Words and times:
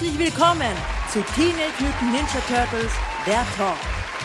Herzlich 0.00 0.18
willkommen 0.18 0.74
zu 1.12 1.20
Teenage 1.34 1.76
Mutant 1.78 2.12
Ninja 2.12 2.40
Turtles, 2.48 2.90
der 3.26 3.44
Talk. 3.54 3.76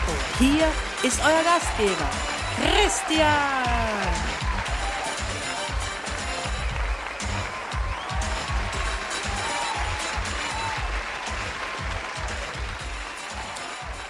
Und 0.08 0.38
hier 0.38 0.64
ist 1.02 1.20
euer 1.20 1.42
Gastgeber, 1.44 2.08
Christian. 2.56 3.28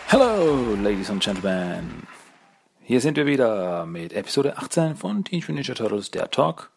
Hello, 0.06 0.76
Ladies 0.80 1.10
and 1.10 1.20
Gentlemen. 1.20 2.06
Hier 2.84 3.00
sind 3.00 3.16
wir 3.16 3.26
wieder 3.26 3.86
mit 3.86 4.12
Episode 4.12 4.56
18 4.56 4.94
von 4.94 5.24
Teenage 5.24 5.50
Mutant 5.50 5.68
Ninja 5.68 5.74
Turtles, 5.74 6.12
der 6.12 6.30
Talk. 6.30 6.70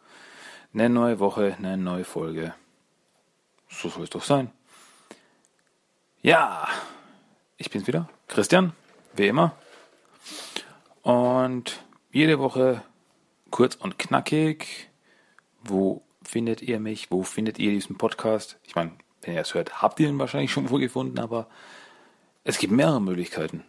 Eine 0.74 0.90
neue 0.90 1.20
Woche, 1.20 1.56
eine 1.60 1.78
neue 1.78 2.06
Folge. 2.06 2.56
So 3.70 3.90
soll 3.90 4.06
es 4.06 4.10
doch 4.10 4.24
sein. 4.24 4.52
Ja, 6.22 6.68
ich 7.56 7.70
bin's 7.70 7.88
wieder, 7.88 8.10
Christian, 8.28 8.74
wie 9.14 9.28
immer. 9.28 9.56
Und 11.02 11.82
jede 12.12 12.40
Woche 12.40 12.84
kurz 13.52 13.76
und 13.76 13.98
knackig. 13.98 14.90
Wo 15.64 16.02
findet 16.22 16.62
ihr 16.62 16.82
mich? 16.82 17.10
Wo 17.10 17.24
findet 17.24 17.58
ihr 17.58 17.72
diesen 17.72 17.98
Podcast? 17.98 18.60
Ich 18.64 18.76
meine, 18.76 18.92
wenn 19.22 19.34
ihr 19.34 19.40
es 19.40 19.54
hört, 19.54 19.82
habt 19.82 20.02
ihr 20.02 20.10
ihn 20.10 20.20
wahrscheinlich 20.20 20.52
schon 20.52 20.70
wo 20.72 20.76
gefunden, 20.78 21.20
aber 21.20 21.48
es 22.44 22.58
gibt 22.58 22.74
mehrere 22.74 23.02
Möglichkeiten. 23.02 23.64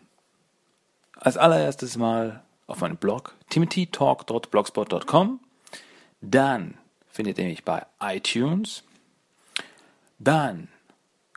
Als 1.14 1.36
allererstes 1.36 1.96
mal 1.96 2.42
auf 2.66 2.80
meinem 2.80 2.96
Blog 2.96 3.36
timothytalk.blogspot.com. 3.50 5.38
Dann 6.20 6.78
findet 7.10 7.38
ihr 7.38 7.44
mich 7.44 7.64
bei 7.64 7.86
iTunes. 8.00 8.82
Dann 10.18 10.66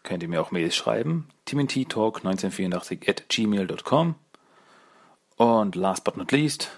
könnt 0.03 0.23
ihr 0.23 0.29
mir 0.29 0.41
auch 0.41 0.51
Mails 0.51 0.75
schreiben. 0.75 1.29
timothytalk1984 1.47 3.09
at 3.09 3.29
gmail.com. 3.29 4.15
Und 5.37 5.75
last 5.75 6.03
but 6.03 6.17
not 6.17 6.31
least, 6.31 6.71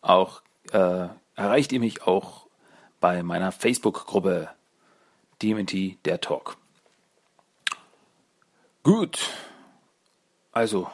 auch 0.00 0.42
äh, 0.72 1.08
erreicht 1.34 1.72
ihr 1.72 1.80
mich 1.80 2.02
auch 2.02 2.46
bei 3.00 3.22
meiner 3.22 3.50
Facebook-Gruppe 3.50 4.50
TMT 5.40 6.04
der 6.04 6.20
Talk. 6.20 6.56
Gut, 8.84 9.30
also, 10.52 10.90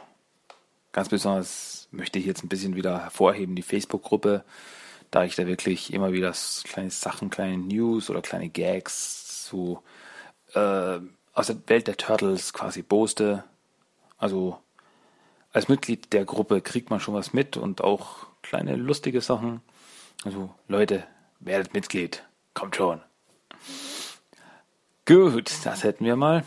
ganz 0.92 1.08
besonders 1.08 1.88
möchte 1.90 2.18
ich 2.18 2.26
jetzt 2.26 2.44
ein 2.44 2.48
bisschen 2.48 2.76
wieder 2.76 3.02
hervorheben, 3.02 3.56
die 3.56 3.62
Facebook-Gruppe, 3.62 4.44
da 5.10 5.24
ich 5.24 5.36
da 5.36 5.46
wirklich 5.46 5.92
immer 5.92 6.12
wieder 6.12 6.32
kleine 6.64 6.90
Sachen, 6.90 7.30
kleine 7.30 7.58
News 7.58 8.08
oder 8.08 8.22
kleine 8.22 8.48
Gags 8.48 9.46
so 9.48 9.82
äh, 10.54 11.00
aus 11.39 11.47
der 11.47 11.56
Welt 11.67 11.86
der 11.86 11.97
Turtles 11.97 12.53
quasi 12.53 12.82
poste. 12.82 13.44
Also 14.19 14.59
als 15.53 15.69
Mitglied 15.69 16.12
der 16.12 16.25
Gruppe 16.25 16.60
kriegt 16.60 16.91
man 16.91 17.00
schon 17.00 17.15
was 17.15 17.32
mit 17.32 17.56
und 17.56 17.82
auch 17.82 18.26
kleine 18.43 18.76
lustige 18.76 19.21
Sachen. 19.21 19.62
Also 20.25 20.50
Leute, 20.66 21.04
werdet 21.41 21.75
Mitglied. 21.75 22.25
Kommt 22.54 22.77
schon. 22.77 23.00
Gut, 25.06 25.50
das 25.65 25.84
hätten 25.84 26.04
wir 26.04 26.16
mal. 26.16 26.44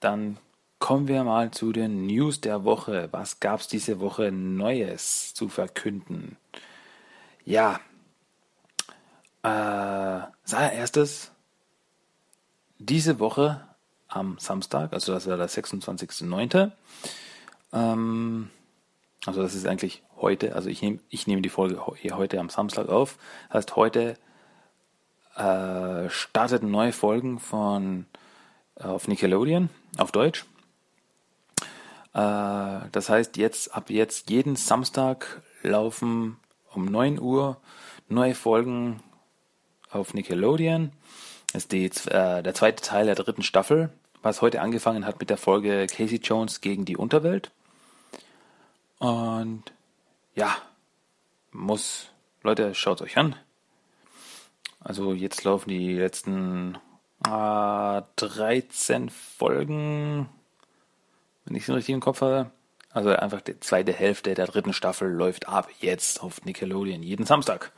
Dann 0.00 0.38
Kommen 0.80 1.08
wir 1.08 1.24
mal 1.24 1.50
zu 1.50 1.72
den 1.72 2.06
News 2.06 2.40
der 2.40 2.64
Woche. 2.64 3.10
Was 3.12 3.38
gab's 3.38 3.68
diese 3.68 4.00
Woche 4.00 4.32
Neues 4.32 5.34
zu 5.34 5.50
verkünden? 5.50 6.38
Ja, 7.44 7.80
äh, 9.42 9.48
als 9.48 10.54
allererstes 10.54 11.32
diese 12.78 13.18
Woche 13.18 13.68
am 14.10 14.36
Samstag, 14.38 14.92
also 14.92 15.12
das 15.12 15.26
war 15.26 15.36
der 15.36 15.48
26.09. 15.48 16.72
Ähm, 17.72 18.50
also 19.26 19.42
das 19.42 19.54
ist 19.54 19.66
eigentlich 19.66 20.02
heute, 20.16 20.54
also 20.54 20.68
ich 20.68 20.82
nehme 20.82 20.98
ich 21.08 21.26
nehm 21.26 21.42
die 21.42 21.48
Folge 21.48 21.80
heute 21.86 22.40
am 22.40 22.50
Samstag 22.50 22.88
auf. 22.88 23.16
Das 23.48 23.56
heißt, 23.56 23.76
heute 23.76 24.16
äh, 25.36 26.08
starteten 26.10 26.70
neue 26.70 26.92
Folgen 26.92 27.38
von 27.38 28.06
äh, 28.76 28.84
auf 28.84 29.08
Nickelodeon 29.08 29.70
auf 29.98 30.12
Deutsch. 30.12 30.44
Äh, 32.14 32.88
das 32.92 33.08
heißt, 33.08 33.36
jetzt 33.36 33.74
ab 33.74 33.90
jetzt 33.90 34.30
jeden 34.30 34.56
Samstag 34.56 35.42
laufen 35.62 36.36
um 36.72 36.86
9 36.86 37.20
Uhr 37.20 37.58
neue 38.08 38.34
Folgen 38.34 39.02
auf 39.90 40.14
Nickelodeon. 40.14 40.92
Das 41.52 41.64
ist 41.64 41.72
die, 41.72 41.86
äh, 41.86 42.42
der 42.42 42.54
zweite 42.54 42.82
Teil 42.82 43.06
der 43.06 43.16
dritten 43.16 43.42
Staffel, 43.42 43.90
was 44.22 44.42
heute 44.42 44.60
angefangen 44.60 45.06
hat 45.06 45.20
mit 45.20 45.30
der 45.30 45.36
Folge 45.36 45.86
Casey 45.86 46.18
Jones 46.18 46.60
gegen 46.60 46.84
die 46.84 46.96
Unterwelt. 46.96 47.50
Und 48.98 49.64
ja, 50.34 50.56
muss, 51.52 52.10
Leute, 52.42 52.74
schaut 52.74 53.02
euch 53.02 53.16
an. 53.16 53.36
Also 54.80 55.12
jetzt 55.12 55.44
laufen 55.44 55.70
die 55.70 55.94
letzten 55.94 56.78
äh, 57.26 58.02
13 58.16 59.10
Folgen 59.10 60.28
wenn 61.50 61.56
ich 61.56 61.64
es 61.64 61.74
richtig 61.74 61.94
im 61.94 62.00
Kopf 62.00 62.20
habe. 62.20 62.50
Also 62.92 63.10
einfach 63.10 63.40
die 63.40 63.58
zweite 63.58 63.92
Hälfte 63.92 64.34
der 64.34 64.46
dritten 64.46 64.72
Staffel 64.72 65.10
läuft 65.10 65.48
ab 65.48 65.68
jetzt 65.80 66.22
auf 66.22 66.44
Nickelodeon 66.44 67.02
jeden 67.02 67.26
Samstag. 67.26 67.72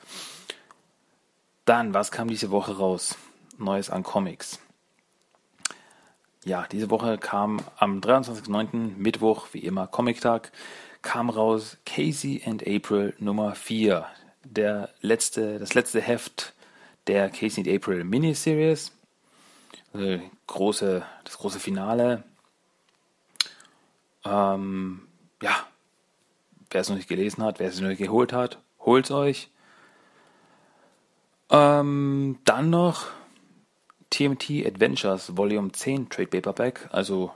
Dann, 1.64 1.94
was 1.94 2.10
kam 2.10 2.28
diese 2.28 2.50
Woche 2.50 2.76
raus? 2.76 3.16
Neues 3.58 3.88
an 3.88 4.02
Comics. 4.02 4.58
Ja, 6.44 6.66
diese 6.70 6.91
Woche 6.91 7.19
kam 7.19 7.60
am 7.76 8.00
23.09. 8.00 8.97
Mittwoch, 8.97 9.48
wie 9.53 9.60
immer 9.60 9.86
Comic-Tag, 9.86 10.50
kam 11.03 11.30
raus 11.30 11.78
Casey 11.86 12.42
and 12.44 12.66
April 12.66 13.14
Nummer 13.19 13.54
4. 13.54 14.06
Der 14.44 14.88
letzte, 15.00 15.58
das 15.58 15.75
letzte 15.75 16.00
Heft 16.00 16.52
der 17.06 17.31
Casey 17.31 17.64
and 17.64 17.69
April 17.69 18.04
Miniseries. 18.04 18.92
Also 19.92 20.20
große, 20.47 21.04
das 21.25 21.38
große 21.38 21.60
Finale 21.60 22.25
ähm, 24.25 25.02
ja, 25.41 25.66
wer 26.70 26.81
es 26.81 26.88
noch 26.88 26.97
nicht 26.97 27.08
gelesen 27.08 27.42
hat, 27.42 27.58
wer 27.58 27.69
es 27.69 27.81
noch 27.81 27.88
nicht 27.88 27.98
geholt 27.98 28.32
hat, 28.32 28.58
holt 28.81 29.06
es 29.06 29.10
euch. 29.10 29.50
Ähm, 31.50 32.38
dann 32.44 32.70
noch 32.70 33.06
TMT 34.12 34.67
Adventures 34.67 35.37
Volume 35.39 35.73
10 35.73 36.11
Trade 36.11 36.28
Paperback, 36.28 36.87
also 36.93 37.33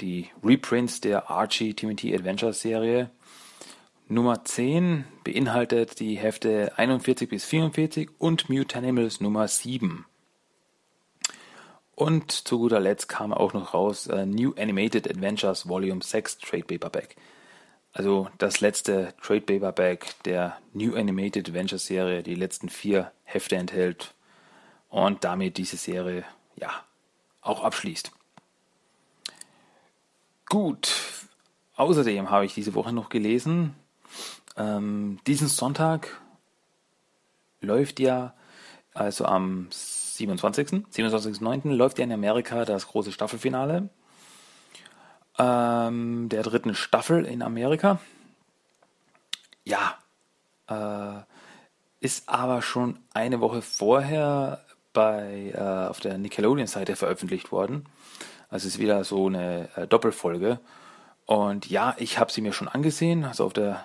die 0.00 0.28
Reprints 0.44 1.00
der 1.00 1.30
Archie 1.30 1.74
TMT 1.74 2.12
Adventures 2.12 2.60
Serie. 2.60 3.08
Nummer 4.08 4.44
10 4.44 5.04
beinhaltet 5.22 6.00
die 6.00 6.16
Hefte 6.16 6.76
41 6.76 7.28
bis 7.28 7.44
44 7.44 8.10
und 8.18 8.50
Mutanimals 8.50 9.20
Nummer 9.20 9.46
7. 9.46 10.04
Und 11.94 12.32
zu 12.32 12.58
guter 12.58 12.80
Letzt 12.80 13.08
kam 13.08 13.32
auch 13.32 13.54
noch 13.54 13.72
raus 13.72 14.08
äh, 14.08 14.26
New 14.26 14.54
Animated 14.58 15.08
Adventures 15.08 15.68
Volume 15.68 16.02
6 16.02 16.38
Trade 16.38 16.64
Paperback. 16.64 17.14
Also 17.92 18.28
das 18.38 18.60
letzte 18.60 19.14
Trade 19.22 19.40
Paperback 19.40 20.14
der 20.24 20.58
New 20.74 20.96
Animated 20.96 21.48
Adventures 21.48 21.86
Serie, 21.86 22.24
die 22.24 22.34
letzten 22.34 22.68
vier 22.70 23.12
Hefte 23.22 23.54
enthält 23.54 24.15
und 24.96 25.24
damit 25.24 25.58
diese 25.58 25.76
Serie 25.76 26.24
ja 26.56 26.70
auch 27.42 27.62
abschließt. 27.62 28.12
Gut, 30.48 30.90
außerdem 31.74 32.30
habe 32.30 32.46
ich 32.46 32.54
diese 32.54 32.72
Woche 32.74 32.94
noch 32.94 33.10
gelesen, 33.10 33.74
ähm, 34.56 35.18
diesen 35.26 35.48
Sonntag 35.48 36.18
läuft 37.60 38.00
ja 38.00 38.32
also 38.94 39.26
am 39.26 39.66
27. 39.70 40.86
27.09. 40.90 41.72
läuft 41.72 41.98
ja 41.98 42.04
in 42.04 42.12
Amerika 42.12 42.64
das 42.64 42.86
große 42.86 43.12
Staffelfinale 43.12 43.90
ähm, 45.38 46.30
der 46.30 46.42
dritten 46.42 46.74
Staffel 46.74 47.26
in 47.26 47.42
Amerika. 47.42 48.00
Ja, 49.62 49.98
äh, 50.68 51.22
ist 52.00 52.30
aber 52.30 52.62
schon 52.62 52.98
eine 53.12 53.40
Woche 53.40 53.60
vorher 53.60 54.64
bei, 54.96 55.52
äh, 55.54 55.88
auf 55.90 56.00
der 56.00 56.16
Nickelodeon-Seite 56.16 56.96
veröffentlicht 56.96 57.52
worden. 57.52 57.84
Also 58.48 58.66
es 58.66 58.76
ist 58.76 58.80
wieder 58.80 59.04
so 59.04 59.26
eine 59.26 59.68
äh, 59.76 59.86
Doppelfolge. 59.86 60.58
Und 61.26 61.68
ja, 61.68 61.94
ich 61.98 62.18
habe 62.18 62.32
sie 62.32 62.40
mir 62.40 62.54
schon 62.54 62.66
angesehen. 62.66 63.24
Also 63.24 63.44
auf 63.44 63.52
der, 63.52 63.84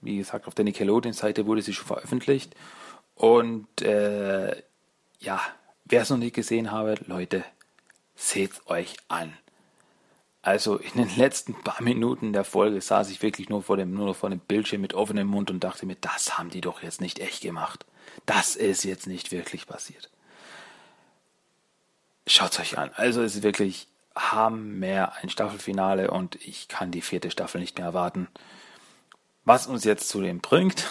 wie 0.00 0.16
gesagt, 0.16 0.48
auf 0.48 0.54
der 0.54 0.64
Nickelodeon-Seite 0.64 1.44
wurde 1.44 1.60
sie 1.60 1.74
schon 1.74 1.86
veröffentlicht. 1.86 2.56
Und 3.14 3.82
äh, 3.82 4.56
ja, 5.20 5.40
wer 5.84 6.02
es 6.02 6.08
noch 6.08 6.16
nicht 6.16 6.34
gesehen 6.34 6.72
habe, 6.72 6.94
Leute, 7.06 7.44
seht 8.16 8.66
euch 8.68 8.96
an. 9.08 9.34
Also 10.40 10.76
in 10.76 10.94
den 10.94 11.14
letzten 11.16 11.52
paar 11.62 11.82
Minuten 11.82 12.32
der 12.32 12.44
Folge 12.44 12.80
saß 12.80 13.10
ich 13.10 13.20
wirklich 13.20 13.50
nur 13.50 13.62
vor 13.62 13.76
dem, 13.76 13.92
nur 13.92 14.14
vor 14.14 14.30
dem 14.30 14.38
Bildschirm 14.38 14.80
mit 14.80 14.94
offenem 14.94 15.26
Mund 15.26 15.50
und 15.50 15.62
dachte 15.62 15.84
mir, 15.84 15.96
das 15.96 16.38
haben 16.38 16.48
die 16.48 16.62
doch 16.62 16.82
jetzt 16.82 17.02
nicht 17.02 17.18
echt 17.18 17.42
gemacht. 17.42 17.84
Das 18.24 18.56
ist 18.56 18.84
jetzt 18.84 19.06
nicht 19.06 19.30
wirklich 19.30 19.66
passiert. 19.66 20.08
Schaut 22.28 22.60
euch 22.60 22.76
an. 22.76 22.90
Also 22.94 23.22
es 23.22 23.36
ist 23.36 23.42
wirklich 23.42 23.88
Hammer, 24.14 25.12
ein 25.22 25.30
Staffelfinale 25.30 26.10
und 26.10 26.34
ich 26.36 26.68
kann 26.68 26.90
die 26.90 27.00
vierte 27.00 27.30
Staffel 27.30 27.60
nicht 27.60 27.78
mehr 27.78 27.86
erwarten. 27.86 28.28
Was 29.44 29.66
uns 29.66 29.84
jetzt 29.84 30.10
zu 30.10 30.20
dem 30.20 30.40
bringt, 30.40 30.84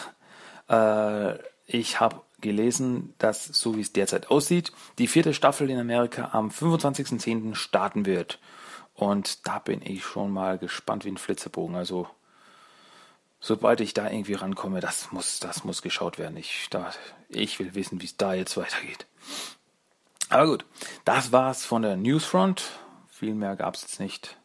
äh, 0.67 1.37
ich 1.67 1.99
habe 1.99 2.21
gelesen, 2.41 3.13
dass 3.19 3.45
so 3.45 3.75
wie 3.75 3.81
es 3.81 3.93
derzeit 3.93 4.31
aussieht, 4.31 4.71
die 4.97 5.07
vierte 5.07 5.35
Staffel 5.35 5.69
in 5.69 5.79
Amerika 5.79 6.29
am 6.33 6.49
25.10. 6.49 7.53
starten 7.53 8.07
wird. 8.07 8.39
Und 8.95 9.45
da 9.47 9.59
bin 9.59 9.83
ich 9.83 10.03
schon 10.03 10.31
mal 10.31 10.57
gespannt 10.57 11.05
wie 11.05 11.11
ein 11.11 11.17
Flitzebogen. 11.17 11.75
Also 11.75 12.07
sobald 13.39 13.79
ich 13.81 13.93
da 13.93 14.09
irgendwie 14.09 14.33
rankomme, 14.33 14.79
das 14.79 15.11
muss, 15.11 15.39
das 15.39 15.63
muss 15.63 15.83
geschaut 15.83 16.17
werden. 16.17 16.35
Ich, 16.37 16.67
da, 16.71 16.91
ich 17.29 17.59
will 17.59 17.75
wissen, 17.75 18.01
wie 18.01 18.05
es 18.05 18.17
da 18.17 18.33
jetzt 18.33 18.57
weitergeht. 18.57 19.05
Aber 20.29 20.47
gut, 20.47 20.65
das 21.05 21.31
war's 21.31 21.65
von 21.65 21.81
der 21.81 21.95
Newsfront. 21.95 22.63
Viel 23.09 23.33
mehr 23.33 23.55
gab 23.55 23.75
es 23.75 23.83
jetzt 23.83 23.99
nicht. 23.99 24.37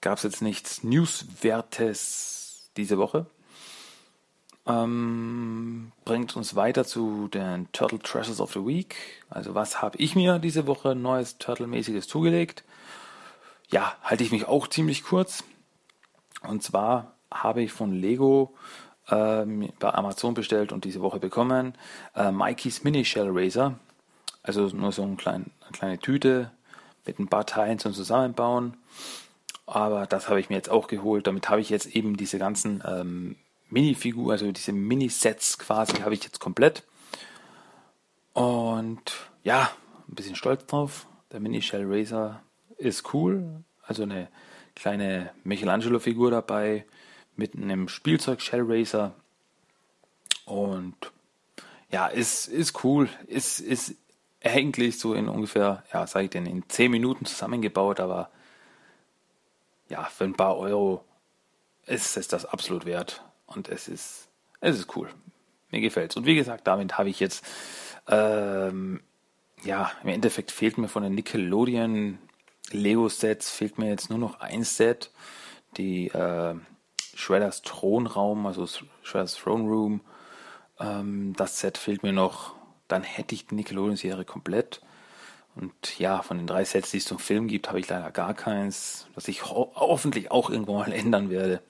Gab 0.00 0.18
es 0.18 0.24
jetzt 0.24 0.42
nichts 0.42 0.82
Newswertes 0.82 2.70
diese 2.76 2.98
Woche. 2.98 3.26
Ähm, 4.66 5.92
bringt 6.04 6.36
uns 6.36 6.54
weiter 6.54 6.84
zu 6.84 7.28
den 7.28 7.70
Turtle 7.72 7.98
Treasures 8.00 8.40
of 8.40 8.52
the 8.52 8.66
Week. 8.66 8.96
Also 9.30 9.54
was 9.54 9.80
habe 9.80 9.96
ich 9.98 10.14
mir 10.14 10.38
diese 10.38 10.66
Woche 10.66 10.94
neues 10.94 11.38
Turtle-mäßiges 11.38 12.06
zugelegt? 12.06 12.64
Ja, 13.70 13.96
halte 14.02 14.24
ich 14.24 14.30
mich 14.30 14.46
auch 14.46 14.66
ziemlich 14.68 15.04
kurz. 15.04 15.44
Und 16.42 16.62
zwar 16.62 17.14
habe 17.32 17.62
ich 17.62 17.72
von 17.72 17.92
Lego 17.92 18.54
ähm, 19.08 19.72
bei 19.78 19.92
Amazon 19.94 20.34
bestellt 20.34 20.72
und 20.72 20.84
diese 20.84 21.00
Woche 21.00 21.18
bekommen 21.18 21.74
äh, 22.14 22.30
Mikeys 22.30 22.84
Mini 22.84 23.04
Shell 23.04 23.30
Razor. 23.30 23.78
Also 24.48 24.68
nur 24.68 24.92
so 24.92 25.02
ein 25.02 25.16
klein, 25.16 25.50
eine 25.60 25.72
kleine 25.72 25.98
Tüte 25.98 26.50
mit 27.04 27.18
ein 27.18 27.28
paar 27.28 27.46
Teilen 27.46 27.78
zum 27.78 27.92
Zusammenbauen. 27.92 28.76
Aber 29.66 30.06
das 30.06 30.28
habe 30.28 30.40
ich 30.40 30.48
mir 30.48 30.56
jetzt 30.56 30.70
auch 30.70 30.88
geholt. 30.88 31.26
Damit 31.26 31.50
habe 31.50 31.60
ich 31.60 31.68
jetzt 31.68 31.86
eben 31.86 32.16
diese 32.16 32.38
ganzen 32.38 32.82
ähm, 32.86 33.36
Minifigur, 33.68 34.32
also 34.32 34.50
diese 34.50 34.72
Mini-Sets 34.72 35.58
quasi, 35.58 35.98
habe 35.98 36.14
ich 36.14 36.24
jetzt 36.24 36.40
komplett. 36.40 36.84
Und 38.32 39.02
ja, 39.42 39.70
ein 40.08 40.14
bisschen 40.14 40.36
stolz 40.36 40.64
drauf. 40.66 41.06
Der 41.32 41.40
Mini 41.40 41.60
Shell 41.60 41.84
Razor 41.86 42.40
ist 42.78 43.12
cool. 43.12 43.62
Also 43.82 44.04
eine 44.04 44.28
kleine 44.74 45.30
Michelangelo-Figur 45.44 46.30
dabei 46.30 46.86
mit 47.36 47.54
einem 47.54 47.88
Spielzeug 47.88 48.40
Shell 48.40 48.62
Razor. 48.64 49.14
Und 50.46 50.96
ja, 51.90 52.06
ist, 52.06 52.48
ist 52.48 52.84
cool. 52.84 53.08
Ist, 53.26 53.60
ist 53.60 53.96
eigentlich 54.42 54.98
so 54.98 55.14
in 55.14 55.28
ungefähr, 55.28 55.82
ja, 55.92 56.06
sag 56.06 56.24
ich 56.24 56.30
denn, 56.30 56.46
in 56.46 56.68
10 56.68 56.90
Minuten 56.90 57.24
zusammengebaut, 57.24 58.00
aber 58.00 58.30
ja, 59.88 60.04
für 60.04 60.24
ein 60.24 60.34
paar 60.34 60.56
Euro 60.56 61.04
ist 61.86 62.16
es 62.16 62.28
das 62.28 62.44
absolut 62.44 62.84
wert. 62.84 63.24
Und 63.46 63.68
es 63.68 63.88
ist, 63.88 64.28
es 64.60 64.78
ist 64.78 64.96
cool. 64.96 65.08
Mir 65.70 65.80
gefällt's. 65.80 66.16
Und 66.16 66.26
wie 66.26 66.34
gesagt, 66.34 66.66
damit 66.66 66.98
habe 66.98 67.08
ich 67.08 67.20
jetzt, 67.20 67.44
ähm, 68.06 69.00
ja, 69.64 69.90
im 70.02 70.10
Endeffekt 70.10 70.50
fehlt 70.50 70.78
mir 70.78 70.88
von 70.88 71.02
den 71.02 71.14
Nickelodeon 71.14 72.18
Lego-Sets, 72.70 73.50
fehlt 73.50 73.78
mir 73.78 73.88
jetzt 73.88 74.10
nur 74.10 74.18
noch 74.18 74.40
ein 74.40 74.64
Set. 74.64 75.10
Die 75.76 76.08
äh, 76.08 76.54
Shredders 77.14 77.62
Thronraum, 77.62 78.46
also 78.46 78.66
Shredders 79.02 79.34
Throne 79.34 79.68
Room. 79.68 80.00
Ähm, 80.78 81.34
das 81.36 81.58
Set 81.58 81.78
fehlt 81.78 82.02
mir 82.02 82.12
noch 82.12 82.57
dann 82.88 83.02
hätte 83.02 83.34
ich 83.34 83.46
die 83.46 83.54
Nickelodeon-Serie 83.54 84.24
komplett. 84.24 84.80
Und 85.54 85.98
ja, 85.98 86.22
von 86.22 86.38
den 86.38 86.46
drei 86.46 86.64
Sets, 86.64 86.90
die 86.90 86.98
es 86.98 87.04
zum 87.04 87.18
Film 87.18 87.48
gibt, 87.48 87.68
habe 87.68 87.80
ich 87.80 87.88
leider 87.88 88.10
gar 88.10 88.34
keins, 88.34 89.06
was 89.14 89.28
ich 89.28 89.44
ho 89.44 89.72
hoffentlich 89.74 90.30
auch 90.30 90.50
irgendwann 90.50 90.76
mal 90.76 90.92
ändern 90.92 91.30
werde. 91.30 91.62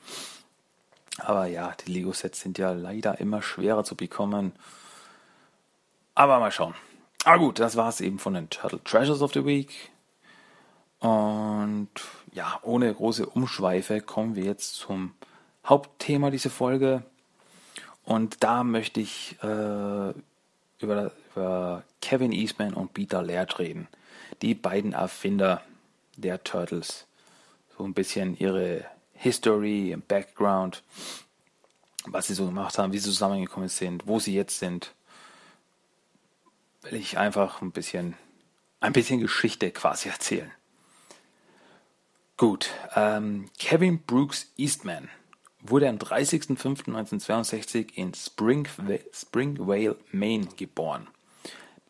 Aber 1.19 1.47
ja, 1.47 1.75
die 1.85 1.93
Lego-Sets 1.93 2.41
sind 2.41 2.59
ja 2.59 2.73
leider 2.73 3.19
immer 3.20 3.43
schwerer 3.43 3.85
zu 3.85 3.97
bekommen. 3.97 4.53
Aber 6.15 6.38
mal 6.38 6.53
schauen. 6.53 6.75
Aber 7.25 7.38
gut, 7.38 7.59
das 7.59 7.76
war 7.76 7.88
es 7.88 8.00
eben 8.00 8.19
von 8.19 8.35
den 8.35 8.50
Turtle 8.50 8.82
Treasures 8.85 9.23
of 9.23 9.32
the 9.32 9.44
Week. 9.44 9.91
Und 11.00 11.88
ja, 12.32 12.59
ohne 12.62 12.93
große 12.93 13.26
Umschweife 13.26 14.00
kommen 14.00 14.37
wir 14.37 14.44
jetzt 14.44 14.75
zum 14.75 15.15
Hauptthema 15.65 16.31
dieser 16.31 16.50
Folge. 16.50 17.05
Und 18.05 18.43
da 18.43 18.65
möchte 18.65 19.00
ich 19.00 19.37
äh, 19.43 20.12
über, 20.81 21.13
über 21.33 21.85
Kevin 22.01 22.33
Eastman 22.33 22.75
und 22.75 22.95
Peter 22.95 23.23
Laird 23.23 23.59
reden. 23.59 23.89
Die 24.43 24.55
beiden 24.55 24.93
Erfinder 24.93 25.63
der 26.17 26.43
Turtles. 26.45 27.07
So 27.77 27.85
ein 27.85 27.95
bisschen 27.95 28.37
ihre 28.37 28.85
History, 29.15 29.93
im 29.93 30.03
Background, 30.03 30.83
was 32.07 32.29
sie 32.29 32.35
so 32.35 32.47
gemacht 32.47 32.79
haben, 32.79 32.93
wie 32.93 32.99
sie 32.99 33.11
zusammengekommen 33.11 33.69
sind, 33.69 34.07
wo 34.07 34.19
sie 34.19 34.35
jetzt 34.35 34.59
sind. 34.59 34.95
Will 36.83 36.95
ich 36.95 37.19
einfach 37.19 37.61
ein 37.61 37.73
bisschen, 37.73 38.15
ein 38.81 38.93
bisschen 38.93 39.21
Geschichte 39.21 39.71
quasi 39.71 40.09
erzählen. 40.09 40.51
Gut, 42.37 42.71
ähm, 42.95 43.51
Kevin 43.59 44.01
Brooks 44.01 44.53
Eastman 44.57 45.09
wurde 45.60 45.88
am 45.88 45.96
30.05.1962 45.96 47.94
in 47.94 48.12
Springvale, 48.14 49.96
Maine 50.12 50.46
geboren. 50.56 51.08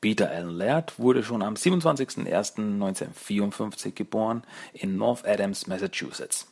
Peter 0.01 0.31
Allen 0.31 0.51
Laird 0.51 0.97
wurde 0.99 1.23
schon 1.23 1.43
am 1.43 1.53
27.01.1954 1.55 3.93
geboren 3.93 4.43
in 4.73 4.97
North 4.97 5.27
Adams, 5.27 5.67
Massachusetts. 5.67 6.47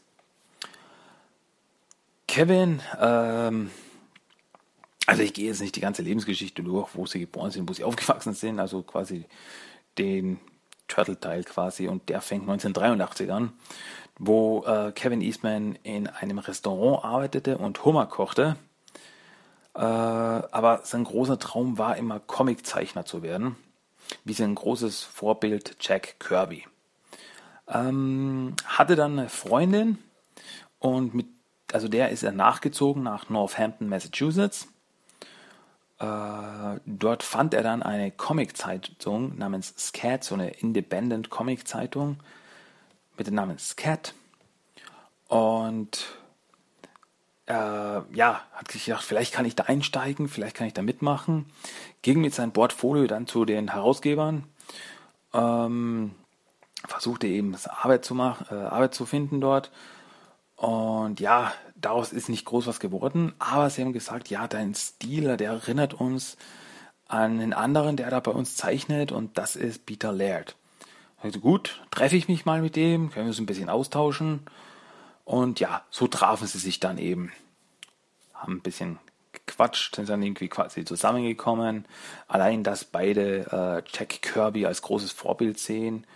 Kevin, 2.26 2.82
ähm, 3.00 3.70
also 5.06 5.22
ich 5.22 5.32
gehe 5.32 5.46
jetzt 5.46 5.60
nicht 5.60 5.76
die 5.76 5.80
ganze 5.80 6.02
Lebensgeschichte 6.02 6.64
durch, 6.64 6.88
wo 6.94 7.06
sie 7.06 7.20
geboren 7.20 7.52
sind, 7.52 7.68
wo 7.68 7.72
sie 7.72 7.84
aufgewachsen 7.84 8.34
sind, 8.34 8.58
also 8.58 8.82
quasi 8.82 9.26
den 9.96 10.40
Turtle-Teil 10.88 11.44
quasi 11.44 11.86
und 11.88 12.08
der 12.08 12.20
fängt 12.20 12.42
1983 12.42 13.32
an 13.32 13.52
wo 14.18 14.64
äh, 14.64 14.92
Kevin 14.92 15.20
Eastman 15.20 15.78
in 15.82 16.08
einem 16.08 16.38
Restaurant 16.38 17.04
arbeitete 17.04 17.58
und 17.58 17.84
Hummer 17.84 18.06
kochte. 18.06 18.56
Äh, 19.74 19.80
aber 19.80 20.80
sein 20.84 21.04
großer 21.04 21.38
Traum 21.38 21.78
war 21.78 21.96
immer 21.96 22.20
Comiczeichner 22.20 23.04
zu 23.04 23.22
werden, 23.22 23.56
wie 24.24 24.32
sein 24.32 24.54
großes 24.54 25.02
Vorbild 25.02 25.76
Jack 25.80 26.18
Kirby. 26.18 26.64
Ähm, 27.68 28.54
hatte 28.64 28.96
dann 28.96 29.18
eine 29.18 29.28
Freundin 29.28 29.98
und 30.78 31.14
mit, 31.14 31.26
also 31.72 31.88
der 31.88 32.10
ist 32.10 32.22
er 32.22 32.32
nachgezogen 32.32 33.02
nach 33.02 33.28
Northampton, 33.28 33.88
Massachusetts. 33.88 34.68
Äh, 35.98 36.80
dort 36.86 37.22
fand 37.22 37.52
er 37.52 37.62
dann 37.62 37.82
eine 37.82 38.10
Comiczeitung 38.12 39.36
namens 39.36 39.74
Scat, 39.76 40.24
so 40.24 40.34
eine 40.34 40.50
Independent 40.50 41.28
Comiczeitung, 41.28 42.18
mit 43.18 43.26
dem 43.26 43.34
Namen 43.34 43.58
Scat. 43.58 44.14
Und 45.28 46.06
äh, 47.46 47.52
ja, 47.52 48.42
hat 48.52 48.70
sich 48.70 48.86
gedacht, 48.86 49.04
vielleicht 49.04 49.32
kann 49.32 49.44
ich 49.44 49.54
da 49.54 49.64
einsteigen, 49.64 50.28
vielleicht 50.28 50.56
kann 50.56 50.66
ich 50.66 50.74
da 50.74 50.82
mitmachen. 50.82 51.46
Ging 52.02 52.20
mit 52.20 52.34
seinem 52.34 52.52
Portfolio 52.52 53.06
dann 53.06 53.26
zu 53.26 53.44
den 53.44 53.72
Herausgebern. 53.72 54.44
Ähm, 55.32 56.14
versuchte 56.86 57.26
eben 57.26 57.56
Arbeit 57.68 58.04
zu 58.04 58.14
machen, 58.14 58.46
äh, 58.50 58.54
Arbeit 58.54 58.94
zu 58.94 59.06
finden 59.06 59.40
dort. 59.40 59.70
Und 60.56 61.20
ja, 61.20 61.52
daraus 61.74 62.12
ist 62.12 62.28
nicht 62.28 62.46
groß 62.46 62.66
was 62.66 62.80
geworden, 62.80 63.34
aber 63.38 63.68
sie 63.68 63.82
haben 63.82 63.92
gesagt, 63.92 64.30
ja, 64.30 64.48
dein 64.48 64.74
Stil, 64.74 65.36
der 65.36 65.50
erinnert 65.50 65.94
uns 65.94 66.36
an 67.08 67.40
einen 67.40 67.52
anderen, 67.52 67.96
der 67.96 68.10
da 68.10 68.20
bei 68.20 68.30
uns 68.30 68.56
zeichnet 68.56 69.12
und 69.12 69.38
das 69.38 69.54
ist 69.54 69.86
Peter 69.86 70.12
Laird. 70.12 70.56
Also 71.22 71.40
gut, 71.40 71.82
treffe 71.90 72.16
ich 72.16 72.28
mich 72.28 72.44
mal 72.44 72.62
mit 72.62 72.76
dem, 72.76 73.10
können 73.10 73.26
wir 73.26 73.30
uns 73.30 73.38
ein 73.38 73.46
bisschen 73.46 73.68
austauschen. 73.68 74.40
Und 75.24 75.58
ja, 75.60 75.84
so 75.90 76.06
trafen 76.06 76.46
sie 76.46 76.58
sich 76.58 76.78
dann 76.78 76.98
eben. 76.98 77.32
Haben 78.34 78.54
ein 78.54 78.62
bisschen 78.62 78.98
gequatscht, 79.32 79.96
sind 79.96 80.08
dann 80.08 80.22
irgendwie 80.22 80.48
quasi 80.48 80.84
zusammengekommen. 80.84 81.84
Allein, 82.28 82.62
dass 82.62 82.84
beide 82.84 83.46
äh, 83.50 83.90
Jack 83.92 84.22
Kirby 84.22 84.66
als 84.66 84.82
großes 84.82 85.12
Vorbild 85.12 85.58
sehen 85.58 86.06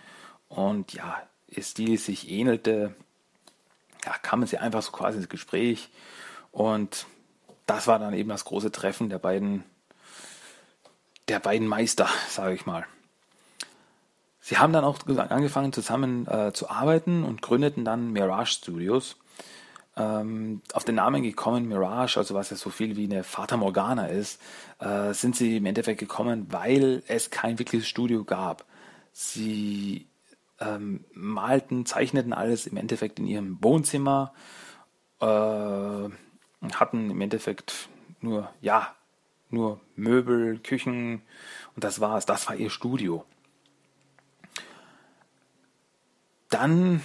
und 0.49 0.93
ja, 0.93 1.21
ihr 1.47 1.63
Stil 1.63 1.97
sich 1.97 2.29
ähnelte, 2.29 2.95
ja, 4.05 4.13
kamen 4.21 4.47
sie 4.47 4.57
einfach 4.57 4.81
so 4.81 4.91
quasi 4.91 5.17
ins 5.17 5.29
Gespräch 5.29 5.89
und 6.51 7.05
das 7.65 7.87
war 7.87 7.99
dann 7.99 8.13
eben 8.13 8.29
das 8.29 8.45
große 8.45 8.71
Treffen 8.71 9.09
der 9.09 9.19
beiden, 9.19 9.63
der 11.27 11.39
beiden 11.39 11.67
Meister, 11.67 12.09
sage 12.29 12.53
ich 12.53 12.65
mal. 12.65 12.85
Sie 14.41 14.57
haben 14.57 14.73
dann 14.73 14.83
auch 14.83 14.97
angefangen 15.29 15.71
zusammen 15.71 16.27
äh, 16.27 16.51
zu 16.51 16.69
arbeiten 16.69 17.23
und 17.23 17.41
gründeten 17.41 17.85
dann 17.85 18.11
Mirage 18.11 18.51
Studios. 18.51 19.15
Ähm, 19.95 20.61
auf 20.73 20.83
den 20.83 20.95
Namen 20.95 21.21
gekommen, 21.21 21.67
Mirage, 21.67 22.17
also 22.17 22.33
was 22.33 22.49
ja 22.49 22.57
so 22.57 22.69
viel 22.69 22.95
wie 22.95 23.05
eine 23.05 23.23
Fata 23.23 23.55
Morgana 23.55 24.07
ist, 24.07 24.41
äh, 24.79 25.13
sind 25.13 25.35
sie 25.35 25.57
im 25.57 25.65
Endeffekt 25.65 25.99
gekommen, 25.99 26.47
weil 26.49 27.03
es 27.07 27.29
kein 27.29 27.59
wirkliches 27.59 27.87
Studio 27.87 28.23
gab. 28.23 28.65
Sie 29.11 30.07
ähm, 30.59 31.03
malten, 31.13 31.85
zeichneten 31.85 32.33
alles 32.33 32.67
im 32.67 32.77
Endeffekt 32.77 33.19
in 33.19 33.27
ihrem 33.27 33.61
Wohnzimmer, 33.61 34.33
äh, 35.19 35.25
hatten 35.25 37.11
im 37.11 37.21
Endeffekt 37.21 37.89
nur, 38.21 38.49
ja, 38.61 38.95
nur 39.49 39.81
Möbel, 39.95 40.59
Küchen 40.59 41.21
und 41.75 41.83
das 41.83 41.99
war's. 41.99 42.25
Das 42.25 42.47
war 42.47 42.55
ihr 42.55 42.69
Studio. 42.69 43.25
Dann 46.51 47.01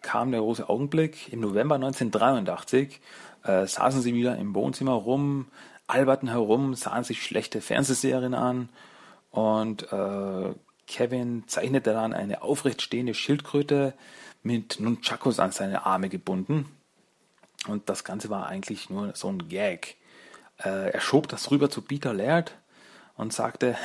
kam 0.00 0.32
der 0.32 0.40
große 0.40 0.68
Augenblick. 0.68 1.32
Im 1.32 1.40
November 1.40 1.76
1983 1.76 3.00
äh, 3.44 3.66
saßen 3.66 4.02
sie 4.02 4.14
wieder 4.14 4.36
im 4.36 4.54
Wohnzimmer 4.54 4.92
rum, 4.92 5.46
alberten 5.86 6.28
herum, 6.28 6.74
sahen 6.74 7.04
sich 7.04 7.22
schlechte 7.22 7.60
Fernsehserien 7.60 8.34
an 8.34 8.68
und 9.30 9.92
äh, 9.92 10.54
Kevin 10.86 11.44
zeichnete 11.46 11.92
dann 11.92 12.12
eine 12.12 12.42
aufrecht 12.42 12.82
stehende 12.82 13.14
Schildkröte 13.14 13.94
mit 14.42 14.80
Nunchakos 14.80 15.38
an 15.38 15.52
seine 15.52 15.86
Arme 15.86 16.08
gebunden. 16.08 16.66
Und 17.68 17.88
das 17.88 18.04
Ganze 18.04 18.30
war 18.30 18.46
eigentlich 18.46 18.90
nur 18.90 19.14
so 19.14 19.28
ein 19.28 19.48
Gag. 19.48 19.96
Äh, 20.58 20.90
er 20.90 21.00
schob 21.00 21.28
das 21.28 21.50
rüber 21.50 21.70
zu 21.70 21.82
Peter 21.82 22.12
Laird 22.12 22.56
und 23.16 23.32
sagte, 23.32 23.76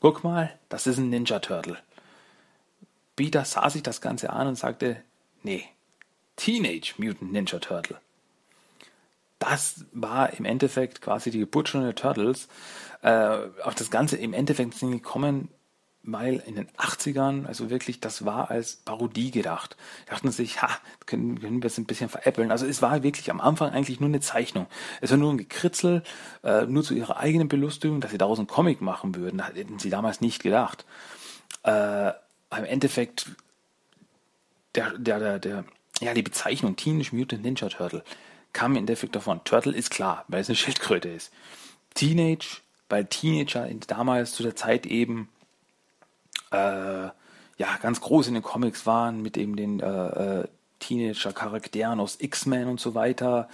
guck 0.00 0.24
mal, 0.24 0.52
das 0.68 0.86
ist 0.86 0.98
ein 0.98 1.08
Ninja 1.08 1.38
Turtle. 1.40 1.78
Peter 3.16 3.44
sah 3.44 3.68
sich 3.70 3.82
das 3.82 4.00
Ganze 4.00 4.30
an 4.30 4.48
und 4.48 4.56
sagte, 4.56 5.02
nee, 5.42 5.64
Teenage 6.36 6.94
Mutant 6.98 7.32
Ninja 7.32 7.58
Turtle. 7.58 8.00
Das 9.38 9.84
war 9.92 10.32
im 10.34 10.44
Endeffekt 10.44 11.00
quasi 11.00 11.30
die 11.30 11.38
Geburt 11.38 11.68
schon 11.68 11.82
der 11.82 11.94
Turtles. 11.94 12.48
Äh, 13.02 13.38
auf 13.62 13.74
das 13.74 13.90
Ganze 13.90 14.16
im 14.16 14.34
Endeffekt 14.34 14.74
sind 14.74 14.90
gekommen 14.90 15.48
weil 16.02 16.42
in 16.46 16.54
den 16.54 16.68
80ern, 16.70 17.46
also 17.46 17.68
wirklich, 17.68 18.00
das 18.00 18.24
war 18.24 18.50
als 18.50 18.76
Parodie 18.76 19.30
gedacht. 19.30 19.76
Dachten 20.06 20.30
sich, 20.30 20.62
ha, 20.62 20.70
können, 21.06 21.40
können 21.40 21.62
wir 21.62 21.66
es 21.66 21.78
ein 21.78 21.84
bisschen 21.84 22.08
veräppeln. 22.08 22.50
Also 22.50 22.66
es 22.66 22.80
war 22.80 23.02
wirklich 23.02 23.30
am 23.30 23.40
Anfang 23.40 23.70
eigentlich 23.72 24.00
nur 24.00 24.08
eine 24.08 24.20
Zeichnung. 24.20 24.66
Es 25.00 25.10
war 25.10 25.18
nur 25.18 25.32
ein 25.32 25.38
Gekritzel, 25.38 26.02
äh, 26.42 26.64
nur 26.66 26.82
zu 26.82 26.94
ihrer 26.94 27.18
eigenen 27.18 27.48
Belustigung, 27.48 28.00
dass 28.00 28.12
sie 28.12 28.18
daraus 28.18 28.38
einen 28.38 28.48
Comic 28.48 28.80
machen 28.80 29.14
würden. 29.14 29.38
Da 29.38 29.48
hätten 29.48 29.78
sie 29.78 29.90
damals 29.90 30.20
nicht 30.20 30.42
gedacht. 30.42 30.86
Äh, 31.64 32.12
Im 32.56 32.64
Endeffekt, 32.64 33.30
der, 34.74 34.98
der, 34.98 35.18
der, 35.18 35.38
der, 35.38 35.64
ja, 36.00 36.14
die 36.14 36.22
Bezeichnung 36.22 36.76
Teenage 36.76 37.14
Mutant 37.14 37.42
Ninja 37.42 37.68
Turtle 37.68 38.02
kam 38.52 38.72
im 38.72 38.78
Endeffekt 38.78 39.14
davon. 39.14 39.42
Turtle 39.44 39.74
ist 39.74 39.90
klar, 39.90 40.24
weil 40.28 40.40
es 40.40 40.48
eine 40.48 40.56
Schildkröte 40.56 41.08
ist. 41.08 41.32
Teenage, 41.94 42.60
weil 42.88 43.04
Teenager 43.04 43.68
damals 43.86 44.32
zu 44.32 44.42
der 44.42 44.56
Zeit 44.56 44.86
eben 44.86 45.28
äh, 46.50 46.56
ja, 47.60 47.76
ganz 47.82 48.00
groß 48.00 48.28
in 48.28 48.34
den 48.34 48.42
Comics 48.42 48.86
waren, 48.86 49.22
mit 49.22 49.36
eben 49.36 49.54
den 49.54 49.80
äh, 49.80 50.40
äh, 50.40 50.48
Teenager-Charakteren 50.80 52.00
aus 52.00 52.16
X-Men 52.18 52.68
und 52.68 52.80
so 52.80 52.94
weiter. 52.94 53.48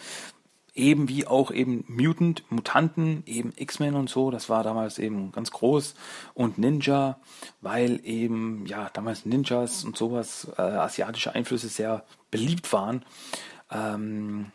Eben 0.76 1.08
wie 1.08 1.26
auch 1.26 1.50
eben 1.50 1.84
Mutant, 1.88 2.44
Mutanten, 2.50 3.22
eben 3.26 3.52
X-Men 3.56 3.94
und 3.94 4.10
so, 4.10 4.30
das 4.30 4.48
war 4.48 4.62
damals 4.62 4.98
eben 4.98 5.32
ganz 5.32 5.50
groß. 5.50 5.94
Und 6.34 6.58
Ninja, 6.58 7.18
weil 7.62 8.00
eben, 8.04 8.66
ja, 8.66 8.90
damals 8.92 9.24
Ninjas 9.24 9.84
und 9.84 9.96
sowas, 9.96 10.48
äh, 10.58 10.62
asiatische 10.62 11.34
Einflüsse 11.34 11.68
sehr 11.68 12.04
beliebt 12.30 12.72
waren. 12.72 13.04
Ähm, 13.70 14.52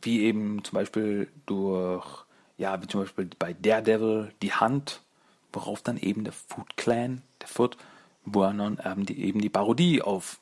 wie 0.00 0.22
eben 0.22 0.62
zum 0.64 0.76
Beispiel 0.76 1.28
durch, 1.46 2.06
ja, 2.56 2.80
wie 2.80 2.86
zum 2.86 3.00
Beispiel 3.00 3.28
bei 3.38 3.52
Daredevil 3.52 4.32
die 4.42 4.52
Hand, 4.52 5.02
worauf 5.52 5.82
dann 5.82 5.96
eben 5.96 6.24
der 6.24 6.32
Food 6.32 6.76
Clan 6.76 7.22
der 7.40 7.48
Foot 7.48 7.76
Buanon 8.24 8.78
ähm, 8.84 9.06
die, 9.06 9.22
eben 9.24 9.40
die 9.40 9.48
Parodie 9.48 10.02
auf 10.02 10.38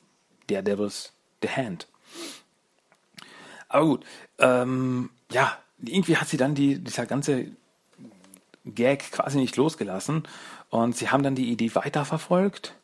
Daredevil's 0.47 1.13
The 1.41 1.49
Hand. 1.49 1.87
Aber 3.69 3.85
gut, 3.85 4.05
ähm, 4.39 5.09
ja, 5.31 5.57
irgendwie 5.79 6.17
hat 6.17 6.27
sie 6.27 6.37
dann 6.37 6.55
die, 6.55 6.79
dieser 6.79 7.05
ganze 7.05 7.47
Gag 8.65 9.11
quasi 9.11 9.37
nicht 9.37 9.55
losgelassen. 9.55 10.23
Und 10.69 10.95
sie 10.95 11.09
haben 11.09 11.23
dann 11.23 11.35
die 11.35 11.51
Idee 11.51 11.73
weiterverfolgt 11.75 12.75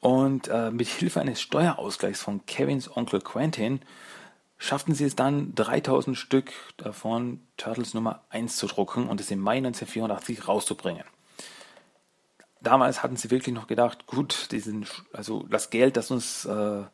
und 0.00 0.48
äh, 0.48 0.70
mit 0.70 0.88
Hilfe 0.88 1.20
eines 1.20 1.40
Steuerausgleichs 1.40 2.20
von 2.20 2.44
Kevins 2.46 2.94
Onkel 2.96 3.20
Quentin 3.20 3.80
schafften 4.58 4.94
sie 4.94 5.04
es 5.04 5.16
dann 5.16 5.54
3000 5.54 6.16
Stück 6.16 6.52
davon 6.76 7.40
Turtles 7.56 7.92
Nummer 7.92 8.22
1 8.30 8.56
zu 8.56 8.66
drucken 8.66 9.08
und 9.08 9.20
es 9.20 9.30
im 9.30 9.40
Mai 9.40 9.58
1984 9.58 10.48
rauszubringen. 10.48 11.04
Damals 12.62 13.02
hatten 13.02 13.16
sie 13.16 13.30
wirklich 13.30 13.54
noch 13.54 13.66
gedacht, 13.66 14.06
gut, 14.06 14.50
diesen, 14.52 14.86
also 15.12 15.44
das 15.50 15.70
Geld, 15.70 15.96
das 15.96 16.10
uns 16.10 16.46
äh, 16.46 16.84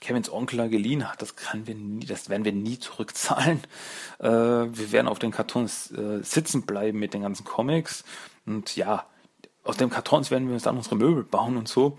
Kevins 0.00 0.30
Onkel 0.30 0.68
geliehen 0.68 1.08
hat, 1.10 1.20
das 1.20 1.36
kann 1.36 1.66
wir 1.66 1.74
nie, 1.74 2.06
das 2.06 2.28
werden 2.28 2.44
wir 2.44 2.52
nie 2.52 2.78
zurückzahlen. 2.78 3.60
Äh, 4.18 4.26
wir 4.28 4.92
werden 4.92 5.08
auf 5.08 5.18
den 5.18 5.30
Kartons 5.30 5.90
äh, 5.92 6.22
sitzen 6.22 6.66
bleiben 6.66 6.98
mit 6.98 7.14
den 7.14 7.22
ganzen 7.22 7.44
Comics 7.44 8.04
und 8.44 8.76
ja, 8.76 9.06
aus 9.64 9.78
den 9.78 9.88
Kartons 9.88 10.30
werden 10.30 10.46
wir 10.46 10.52
uns 10.52 10.64
dann 10.64 10.76
unsere 10.76 10.96
Möbel 10.96 11.24
bauen 11.24 11.56
und 11.56 11.68
so. 11.68 11.98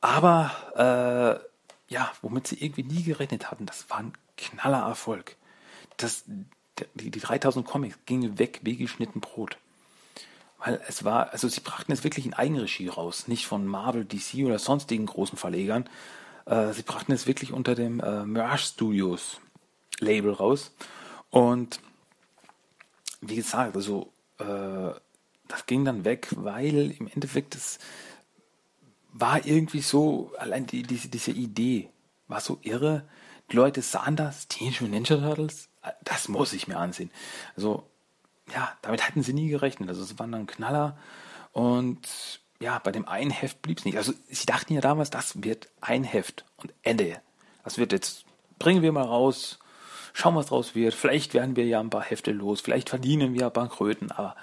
Aber 0.00 0.50
äh, 0.76 1.92
ja, 1.92 2.10
womit 2.22 2.46
sie 2.46 2.62
irgendwie 2.62 2.84
nie 2.84 3.02
gerechnet 3.02 3.50
hatten, 3.50 3.66
das 3.66 3.90
war 3.90 3.98
ein 3.98 4.14
knaller 4.36 4.86
Erfolg. 4.86 5.36
Das, 5.96 6.24
die, 6.94 7.10
die 7.10 7.20
3000 7.20 7.66
Comics 7.66 7.98
gingen 8.06 8.38
weg 8.38 8.60
wie 8.62 8.76
geschnitten 8.76 9.20
Brot. 9.20 9.58
Weil 10.58 10.80
es 10.88 11.04
war, 11.04 11.30
also 11.32 11.48
sie 11.48 11.60
brachten 11.60 11.92
es 11.92 12.04
wirklich 12.04 12.24
in 12.24 12.34
Eigenregie 12.34 12.88
raus, 12.88 13.28
nicht 13.28 13.46
von 13.46 13.66
Marvel, 13.66 14.04
DC 14.04 14.44
oder 14.44 14.58
sonstigen 14.58 15.06
großen 15.06 15.36
Verlegern. 15.36 15.88
Äh, 16.46 16.72
sie 16.72 16.82
brachten 16.82 17.12
es 17.12 17.26
wirklich 17.26 17.52
unter 17.52 17.74
dem 17.74 18.00
äh, 18.00 18.24
Mirage 18.24 18.66
Studios 18.66 19.40
Label 20.00 20.32
raus. 20.32 20.72
Und 21.30 21.80
wie 23.20 23.36
gesagt, 23.36 23.76
also 23.76 24.12
äh, 24.38 24.92
das 25.48 25.66
ging 25.66 25.84
dann 25.84 26.04
weg, 26.04 26.28
weil 26.36 26.92
im 26.92 27.08
Endeffekt 27.08 27.54
es 27.54 27.78
war 29.12 29.46
irgendwie 29.46 29.80
so, 29.80 30.32
allein 30.38 30.66
die, 30.66 30.82
diese, 30.82 31.08
diese 31.08 31.30
Idee 31.30 31.90
war 32.26 32.40
so 32.40 32.58
irre. 32.62 33.08
Die 33.52 33.56
Leute 33.56 33.82
sahen 33.82 34.16
das, 34.16 34.48
Teenage 34.48 34.82
Mutant 34.82 35.10
Ninja 35.10 35.26
Turtles, 35.26 35.68
das 36.02 36.28
muss 36.28 36.52
ich 36.52 36.66
mir 36.66 36.78
ansehen. 36.78 37.10
Also 37.56 37.88
ja, 38.52 38.76
damit 38.82 39.06
hatten 39.06 39.22
sie 39.22 39.32
nie 39.32 39.48
gerechnet. 39.48 39.88
Also 39.88 40.02
es 40.02 40.18
waren 40.18 40.32
dann 40.32 40.46
Knaller 40.46 40.98
und 41.52 42.40
ja, 42.60 42.78
bei 42.78 42.92
dem 42.92 43.08
einen 43.08 43.30
Heft 43.30 43.62
blieb 43.62 43.78
es 43.78 43.84
nicht. 43.84 43.98
Also 43.98 44.12
sie 44.28 44.46
dachten 44.46 44.74
ja 44.74 44.80
damals, 44.80 45.10
das 45.10 45.42
wird 45.42 45.68
ein 45.80 46.04
Heft 46.04 46.44
und 46.56 46.72
Ende. 46.82 47.20
Das 47.62 47.78
wird 47.78 47.92
jetzt, 47.92 48.24
bringen 48.58 48.82
wir 48.82 48.92
mal 48.92 49.02
raus, 49.02 49.58
schauen, 50.12 50.36
was 50.36 50.46
draus 50.46 50.74
wird. 50.74 50.94
Vielleicht 50.94 51.34
werden 51.34 51.56
wir 51.56 51.66
ja 51.66 51.80
ein 51.80 51.90
paar 51.90 52.04
Hefte 52.04 52.32
los, 52.32 52.60
vielleicht 52.60 52.88
verdienen 52.88 53.34
wir 53.34 53.50
Bankröten, 53.50 54.10
aber 54.10 54.36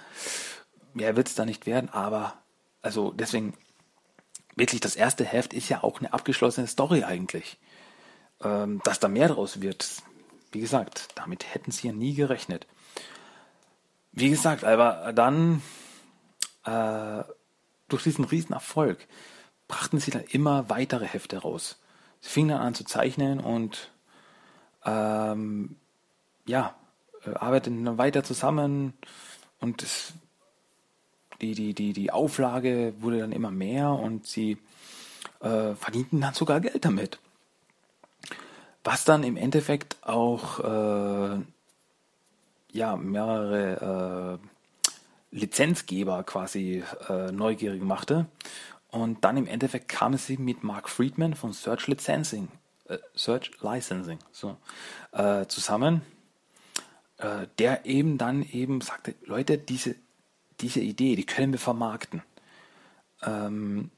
mehr 0.93 1.15
wird 1.15 1.27
es 1.27 1.35
da 1.35 1.45
nicht 1.45 1.65
werden. 1.65 1.89
Aber, 1.89 2.35
also 2.81 3.11
deswegen, 3.11 3.53
wirklich 4.55 4.81
das 4.81 4.95
erste 4.95 5.23
Heft 5.23 5.53
ist 5.53 5.69
ja 5.69 5.83
auch 5.83 5.99
eine 5.99 6.13
abgeschlossene 6.13 6.67
Story 6.67 7.03
eigentlich. 7.03 7.57
Ähm, 8.43 8.81
dass 8.83 8.99
da 8.99 9.07
mehr 9.07 9.27
draus 9.27 9.61
wird, 9.61 9.87
wie 10.51 10.59
gesagt, 10.59 11.09
damit 11.15 11.53
hätten 11.53 11.71
sie 11.71 11.87
ja 11.87 11.93
nie 11.93 12.15
gerechnet. 12.15 12.67
Wie 14.11 14.29
gesagt, 14.29 14.63
aber 14.63 15.13
dann 15.13 15.61
äh, 16.65 17.23
durch 17.91 18.03
diesen 18.03 18.25
riesen 18.25 18.53
Erfolg 18.53 19.07
brachten 19.67 19.99
sie 19.99 20.11
dann 20.11 20.23
immer 20.23 20.69
weitere 20.69 21.05
Hefte 21.05 21.37
raus. 21.39 21.79
Sie 22.19 22.29
fingen 22.29 22.49
dann 22.49 22.61
an 22.61 22.75
zu 22.75 22.83
zeichnen 22.83 23.39
und 23.39 23.91
ähm, 24.85 25.75
ja, 26.45 26.75
äh, 27.25 27.33
arbeiteten 27.33 27.85
dann 27.85 27.97
weiter 27.97 28.23
zusammen 28.23 28.93
und 29.59 29.83
es, 29.83 30.13
die, 31.41 31.53
die, 31.53 31.73
die, 31.73 31.93
die 31.93 32.11
Auflage 32.11 32.93
wurde 32.99 33.19
dann 33.19 33.31
immer 33.31 33.51
mehr 33.51 33.89
und 33.89 34.27
sie 34.27 34.57
äh, 35.39 35.75
verdienten 35.75 36.21
dann 36.21 36.33
sogar 36.33 36.59
Geld 36.59 36.83
damit. 36.85 37.19
Was 38.83 39.05
dann 39.05 39.23
im 39.23 39.37
Endeffekt 39.37 39.97
auch 40.01 40.59
äh, 40.59 41.41
ja, 42.71 42.95
mehrere 42.95 44.39
äh, 44.41 44.47
Lizenzgeber 45.31 46.23
quasi 46.23 46.83
äh, 47.09 47.31
neugierig 47.31 47.81
machte. 47.81 48.27
Und 48.89 49.23
dann 49.23 49.37
im 49.37 49.47
Endeffekt 49.47 49.87
kam 49.87 50.17
sie 50.17 50.37
mit 50.37 50.63
Mark 50.63 50.89
Friedman 50.89 51.33
von 51.33 51.53
Search 51.53 51.87
Licensing, 51.87 52.49
äh, 52.89 52.97
Search 53.15 53.51
Licensing 53.61 54.19
so, 54.31 54.57
äh, 55.13 55.45
zusammen, 55.47 56.01
äh, 57.17 57.47
der 57.57 57.85
eben 57.85 58.17
dann 58.17 58.43
eben 58.43 58.81
sagte, 58.81 59.15
Leute, 59.25 59.57
diese, 59.57 59.95
diese 60.59 60.81
Idee, 60.81 61.15
die 61.15 61.25
können 61.25 61.53
wir 61.53 61.59
vermarkten. 61.59 62.21
Ähm, 63.23 63.91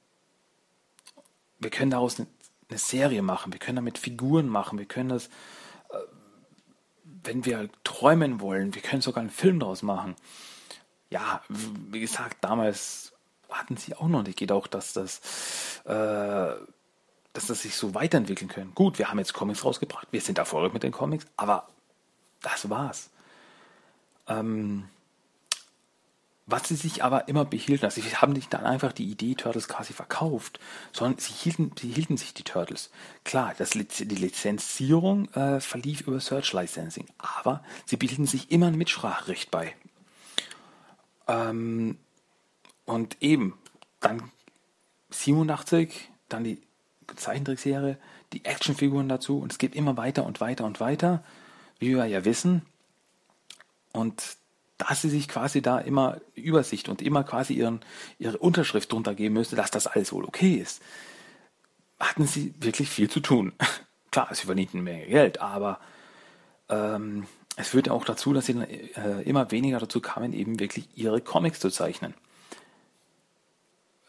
wir 1.57 1.71
können 1.71 1.91
daraus 1.91 2.19
eine, 2.19 2.27
eine, 2.69 2.77
Serie 2.77 3.23
machen, 3.23 3.51
wir 3.51 3.59
können 3.59 3.77
damit 3.77 3.97
Figuren 3.97 4.47
machen, 4.47 4.77
wir 4.77 4.85
können 4.85 5.09
das, 5.09 5.27
äh, 5.89 5.97
wenn 7.23 7.45
wir 7.45 7.69
träumen 7.83 8.41
wollen, 8.41 8.75
wir 8.75 8.81
können 8.83 9.01
sogar 9.01 9.21
einen 9.21 9.31
Film 9.31 9.59
daraus 9.59 9.81
machen. 9.81 10.15
Ja, 11.13 11.43
wie 11.47 11.99
gesagt, 11.99 12.37
damals 12.41 13.13
hatten 13.47 13.77
sie 13.77 13.93
auch 13.93 14.07
noch 14.07 14.23
nicht 14.23 14.39
gedacht, 14.39 14.73
dass 14.73 14.93
das, 14.93 15.19
äh, 15.85 16.55
dass 17.33 17.45
das 17.45 17.61
sich 17.61 17.75
so 17.75 17.93
weiterentwickeln 17.93 18.49
können. 18.49 18.73
Gut, 18.73 18.97
wir 18.97 19.09
haben 19.09 19.19
jetzt 19.19 19.35
Comics 19.35 19.63
rausgebracht, 19.63 20.07
wir 20.09 20.21
sind 20.21 20.39
erfolgreich 20.39 20.73
mit 20.73 20.81
den 20.81 20.91
Comics, 20.91 21.27
aber 21.37 21.67
das 22.41 22.67
war's. 22.67 23.11
Ähm, 24.27 24.89
was 26.47 26.67
sie 26.67 26.75
sich 26.75 27.03
aber 27.03 27.27
immer 27.27 27.45
behielten, 27.45 27.85
also 27.85 28.01
sie 28.01 28.15
haben 28.15 28.33
nicht 28.33 28.51
dann 28.51 28.65
einfach 28.65 28.91
die 28.91 29.05
Idee 29.05 29.35
Turtles 29.35 29.67
quasi 29.67 29.93
verkauft, 29.93 30.59
sondern 30.93 31.19
sie 31.19 31.33
hielten, 31.33 31.73
sie 31.79 31.91
hielten 31.91 32.17
sich 32.17 32.33
die 32.33 32.43
Turtles. 32.43 32.89
Klar, 33.23 33.53
das, 33.55 33.69
die 33.69 34.03
Lizenzierung 34.15 35.31
äh, 35.35 35.59
verlief 35.59 36.01
über 36.01 36.19
Search 36.19 36.53
Licensing, 36.53 37.05
aber 37.19 37.63
sie 37.85 37.97
behielten 37.97 38.25
sich 38.25 38.49
immer 38.49 38.65
ein 38.65 38.79
Mitspracherecht 38.79 39.51
bei. 39.51 39.75
Ähm, 41.27 41.97
und 42.85 43.21
eben, 43.21 43.57
dann 43.99 44.31
87, 45.09 46.09
dann 46.29 46.43
die 46.43 46.61
Zeichentrickserie, 47.15 47.97
die 48.33 48.45
Actionfiguren 48.45 49.07
dazu 49.07 49.39
und 49.39 49.51
es 49.51 49.57
geht 49.57 49.75
immer 49.75 49.97
weiter 49.97 50.25
und 50.25 50.41
weiter 50.41 50.65
und 50.65 50.79
weiter, 50.79 51.23
wie 51.79 51.95
wir 51.95 52.05
ja 52.05 52.25
wissen. 52.25 52.63
Und 53.91 54.37
dass 54.77 55.01
sie 55.01 55.09
sich 55.09 55.27
quasi 55.27 55.61
da 55.61 55.79
immer 55.79 56.19
Übersicht 56.35 56.89
und 56.89 57.01
immer 57.01 57.23
quasi 57.23 57.53
ihren, 57.53 57.81
ihre 58.19 58.37
Unterschrift 58.37 58.91
drunter 58.91 59.15
geben 59.15 59.35
müsste, 59.35 59.55
dass 59.55 59.71
das 59.71 59.87
alles 59.87 60.11
wohl 60.11 60.25
okay 60.25 60.55
ist, 60.55 60.81
hatten 61.99 62.25
sie 62.25 62.53
wirklich 62.59 62.89
viel 62.89 63.09
zu 63.09 63.19
tun. 63.19 63.53
Klar, 64.11 64.29
sie 64.33 64.45
verdienten 64.45 64.83
mehr 64.83 65.05
Geld, 65.05 65.39
aber 65.39 65.79
ähm, 66.69 67.27
es 67.55 67.69
führte 67.69 67.93
auch 67.93 68.05
dazu, 68.05 68.33
dass 68.33 68.47
sie 68.47 68.53
dann, 68.53 68.63
äh, 68.63 69.21
immer 69.21 69.51
weniger 69.51 69.79
dazu 69.79 70.01
kamen, 70.01 70.33
eben 70.33 70.59
wirklich 70.59 70.87
ihre 70.95 71.21
Comics 71.21 71.59
zu 71.59 71.69
zeichnen. 71.69 72.13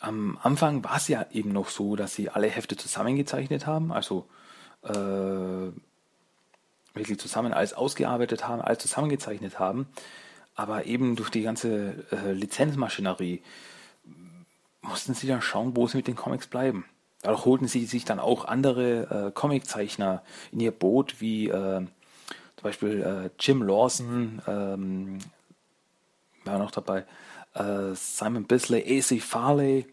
Am 0.01 0.39
Anfang 0.43 0.85
war 0.85 0.97
es 0.97 1.09
ja 1.09 1.27
eben 1.33 1.53
noch 1.53 1.69
so, 1.69 1.97
dass 1.97 2.15
sie 2.15 2.31
alle 2.31 2.49
Hefte 2.49 2.77
zusammengezeichnet 2.77 3.67
haben, 3.67 3.93
also 3.93 4.27
äh, 4.83 4.93
wirklich 6.95 7.19
zusammen 7.19 7.53
alles 7.53 7.75
ausgearbeitet 7.75 8.47
haben, 8.47 8.61
alles 8.61 8.79
zusammengezeichnet 8.79 9.59
haben. 9.59 9.89
Aber 10.55 10.87
eben 10.87 11.17
durch 11.17 11.31
die 11.31 11.43
ganze 11.43 12.05
äh, 12.13 12.33
Lizenzmaschinerie 12.33 13.43
mussten 14.83 15.15
sie 15.15 15.27
dann 15.27 15.43
schauen, 15.43 15.75
wo 15.77 15.87
sie 15.87 15.97
mit 15.97 16.07
den 16.07 16.17
Comics 16.17 16.47
bleiben. 16.47 16.85
Dadurch 17.23 17.45
holten 17.45 17.67
sie 17.67 17.87
sich 17.87 18.05
dann 18.05 18.21
auch 18.21 18.45
andere 18.45 19.29
äh, 19.29 19.31
Comiczeichner 19.33 20.23
in 20.53 20.61
ihr 20.61 20.71
Boot, 20.71 21.21
wie 21.21 21.49
äh, 21.49 21.87
zum 22.65 22.71
Beispiel 22.71 23.03
äh, 23.03 23.31
Jim 23.39 23.63
Lawson, 23.63 24.41
ähm, 24.47 25.19
war 26.45 26.59
noch 26.59 26.71
dabei, 26.71 27.05
äh, 27.53 27.95
Simon 27.95 28.45
Bisley, 28.45 28.99
A.C. 28.99 29.21
Farley, 29.21 29.87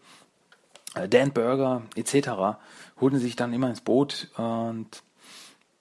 äh, 0.94 1.06
Dan 1.06 1.32
Burger 1.34 1.82
etc. 1.96 2.56
holten 2.98 3.18
sich 3.18 3.36
dann 3.36 3.52
immer 3.52 3.68
ins 3.68 3.82
Boot 3.82 4.30
und 4.38 5.02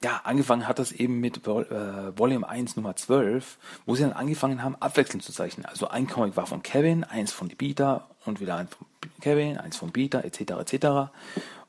ja, 0.04 0.20
angefangen 0.26 0.68
hat 0.68 0.80
das 0.80 0.92
eben 0.92 1.22
mit 1.22 1.48
äh, 1.48 2.18
Volume 2.18 2.50
1 2.50 2.76
Nummer 2.76 2.96
12, 2.96 3.58
wo 3.86 3.96
sie 3.96 4.04
dann 4.04 4.12
angefangen 4.12 4.62
haben, 4.62 4.76
abwechselnd 4.76 5.24
zu 5.24 5.32
zeichnen. 5.32 5.66
Also 5.68 5.88
ein 5.88 6.08
Comic 6.08 6.36
war 6.36 6.48
von 6.48 6.62
Kevin, 6.62 7.06
eins 7.06 7.32
von 7.32 7.48
Beta 7.48 8.10
und 8.26 8.42
wieder 8.42 8.58
eins 8.58 8.76
von 8.76 8.88
Kevin, 9.22 9.58
eins 9.58 9.78
von 9.78 9.92
Beta, 9.92 10.20
etc. 10.22 10.74
etc. 10.74 10.88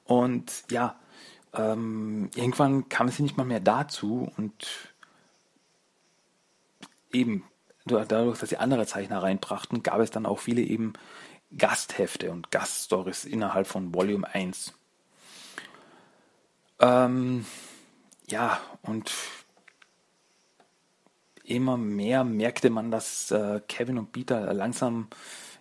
Und 0.05 0.51
ja, 0.71 0.97
ähm, 1.55 2.31
irgendwann 2.35 2.89
kam 2.89 3.07
es 3.07 3.21
nicht 3.21 3.37
mal 3.37 3.45
mehr 3.45 3.61
dazu 3.61 4.33
und 4.37 4.92
eben 7.13 7.45
dadurch, 7.85 8.39
dass 8.39 8.51
sie 8.51 8.59
andere 8.59 8.87
Zeichner 8.87 9.23
reinbrachten, 9.23 9.83
gab 9.83 10.01
es 10.01 10.11
dann 10.11 10.27
auch 10.27 10.39
viele 10.39 10.63
eben 10.63 10.93
Gasthefte 11.57 12.31
und 12.31 12.51
Gaststories 12.51 13.25
innerhalb 13.25 13.67
von 13.67 13.95
Volume 13.95 14.27
1. 14.33 14.73
Ähm, 16.81 17.45
ja, 18.29 18.61
und 18.83 19.13
immer 21.45 21.77
mehr 21.77 22.25
merkte 22.25 22.71
man, 22.71 22.91
dass 22.91 23.31
äh, 23.31 23.61
Kevin 23.69 23.99
und 23.99 24.13
Peter 24.13 24.53
langsam, 24.55 25.09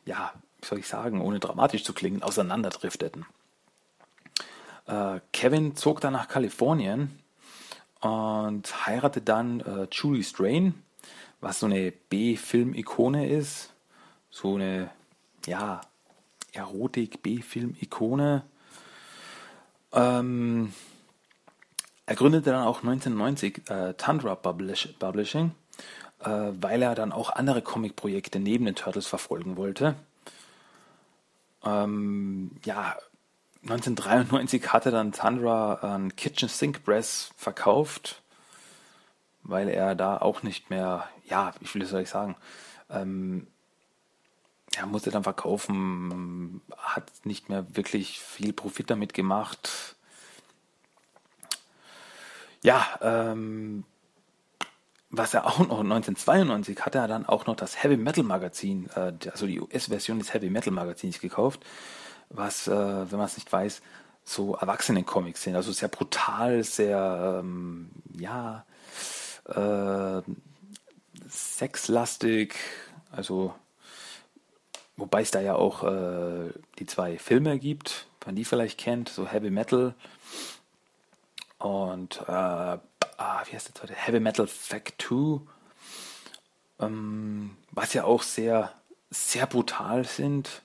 ja, 0.05 0.33
wie 0.61 0.67
soll 0.67 0.79
ich 0.79 0.87
sagen, 0.87 1.21
ohne 1.21 1.39
dramatisch 1.39 1.83
zu 1.83 1.93
klingen, 1.93 2.23
auseinanderdrifteten. 2.23 3.25
Äh, 4.85 5.19
Kevin 5.33 5.75
zog 5.75 6.01
dann 6.01 6.13
nach 6.13 6.27
Kalifornien 6.27 7.19
und 7.99 8.87
heiratete 8.87 9.25
dann 9.25 9.59
äh, 9.61 9.87
Julie 9.91 10.23
Strain, 10.23 10.75
was 11.39 11.60
so 11.60 11.65
eine 11.65 11.91
B-Film-Ikone 11.91 13.28
ist. 13.28 13.74
So 14.30 14.56
eine, 14.56 14.89
ja, 15.45 15.82
Erotik-B-Film-Ikone. 16.54 18.43
Ähm, 19.93 20.74
er 22.06 22.15
gründete 22.15 22.52
dann 22.52 22.63
auch 22.63 22.80
1990 22.80 23.69
äh, 23.69 23.93
Tundra 23.93 24.36
Publish 24.36 24.89
Publishing, 25.00 25.52
äh, 26.19 26.30
weil 26.60 26.82
er 26.82 26.95
dann 26.95 27.12
auch 27.12 27.30
andere 27.30 27.62
Comic-Projekte 27.62 28.39
neben 28.39 28.65
den 28.65 28.76
Turtles 28.76 29.08
verfolgen 29.08 29.58
wollte. 29.58 29.95
Ähm, 31.63 32.52
ja, 32.65 32.95
1993 33.63 34.74
hatte 34.74 34.91
dann 34.91 35.12
Tundra 35.12 35.76
ein 35.76 36.15
Kitchen 36.15 36.50
Sink 36.50 36.84
Press 36.84 37.32
verkauft, 37.38 38.21
weil 39.43 39.69
er 39.69 39.95
da 39.95 40.17
auch 40.17 40.43
nicht 40.43 40.69
mehr, 40.69 41.08
ja, 41.25 41.54
wie 41.60 41.67
viel 41.67 41.86
soll 41.86 42.01
ich 42.01 42.10
sagen, 42.10 42.36
ähm, 42.89 43.47
er 44.75 44.86
musste 44.86 45.12
dann 45.12 45.23
verkaufen, 45.23 46.62
hat 46.77 47.12
nicht 47.23 47.49
mehr 47.49 47.65
wirklich 47.75 48.19
viel 48.19 48.54
Profit 48.54 48.89
damit 48.89 49.13
gemacht. 49.13 49.95
Ja, 52.63 52.86
ähm, 53.01 53.84
was 55.10 55.34
er 55.34 55.45
auch 55.45 55.60
noch 55.60 55.82
1992 55.82 56.86
hat 56.86 56.95
er 56.95 57.08
dann 57.08 57.25
auch 57.25 57.45
noch 57.45 57.56
das 57.56 57.84
Heavy 57.84 57.97
Metal 57.97 58.23
Magazin, 58.23 58.89
äh, 58.95 59.13
also 59.30 59.45
die 59.45 59.60
US-Version 59.60 60.19
des 60.19 60.34
Heavy 60.34 60.49
Metal 60.49 60.71
Magazins 60.71 61.19
gekauft, 61.19 61.60
was, 62.30 62.67
äh, 62.67 62.71
wenn 62.71 63.17
man 63.17 63.25
es 63.25 63.36
nicht 63.36 63.51
weiß, 63.51 63.82
so 64.23 64.56
Erwachsenen-Comics 64.56 65.43
sind, 65.43 65.56
also 65.56 65.71
sehr 65.73 65.89
brutal, 65.89 66.63
sehr, 66.63 67.39
ähm, 67.41 67.89
ja, 68.17 68.63
äh, 69.55 70.21
sexlastig, 71.27 72.55
also 73.11 73.53
wobei 74.97 75.21
es 75.21 75.31
da 75.31 75.41
ja 75.41 75.55
auch 75.55 75.83
äh, 75.83 76.51
die 76.79 76.85
zwei 76.85 77.17
Filme 77.17 77.59
gibt, 77.59 78.07
man 78.25 78.35
die 78.35 78.45
vielleicht 78.45 78.79
kennt, 78.79 79.09
so 79.09 79.27
Heavy 79.27 79.49
Metal 79.49 79.95
und 81.57 82.21
äh, 82.27 82.77
ah, 83.21 83.43
wie 83.45 83.55
heißt 83.55 83.67
der 83.67 83.75
zweite? 83.75 83.93
Heavy 83.93 84.19
Metal 84.19 84.47
Fact 84.47 85.01
2, 85.01 85.41
ähm, 86.79 87.55
was 87.71 87.93
ja 87.93 88.03
auch 88.03 88.23
sehr, 88.23 88.73
sehr 89.09 89.45
brutal 89.45 90.05
sind. 90.05 90.63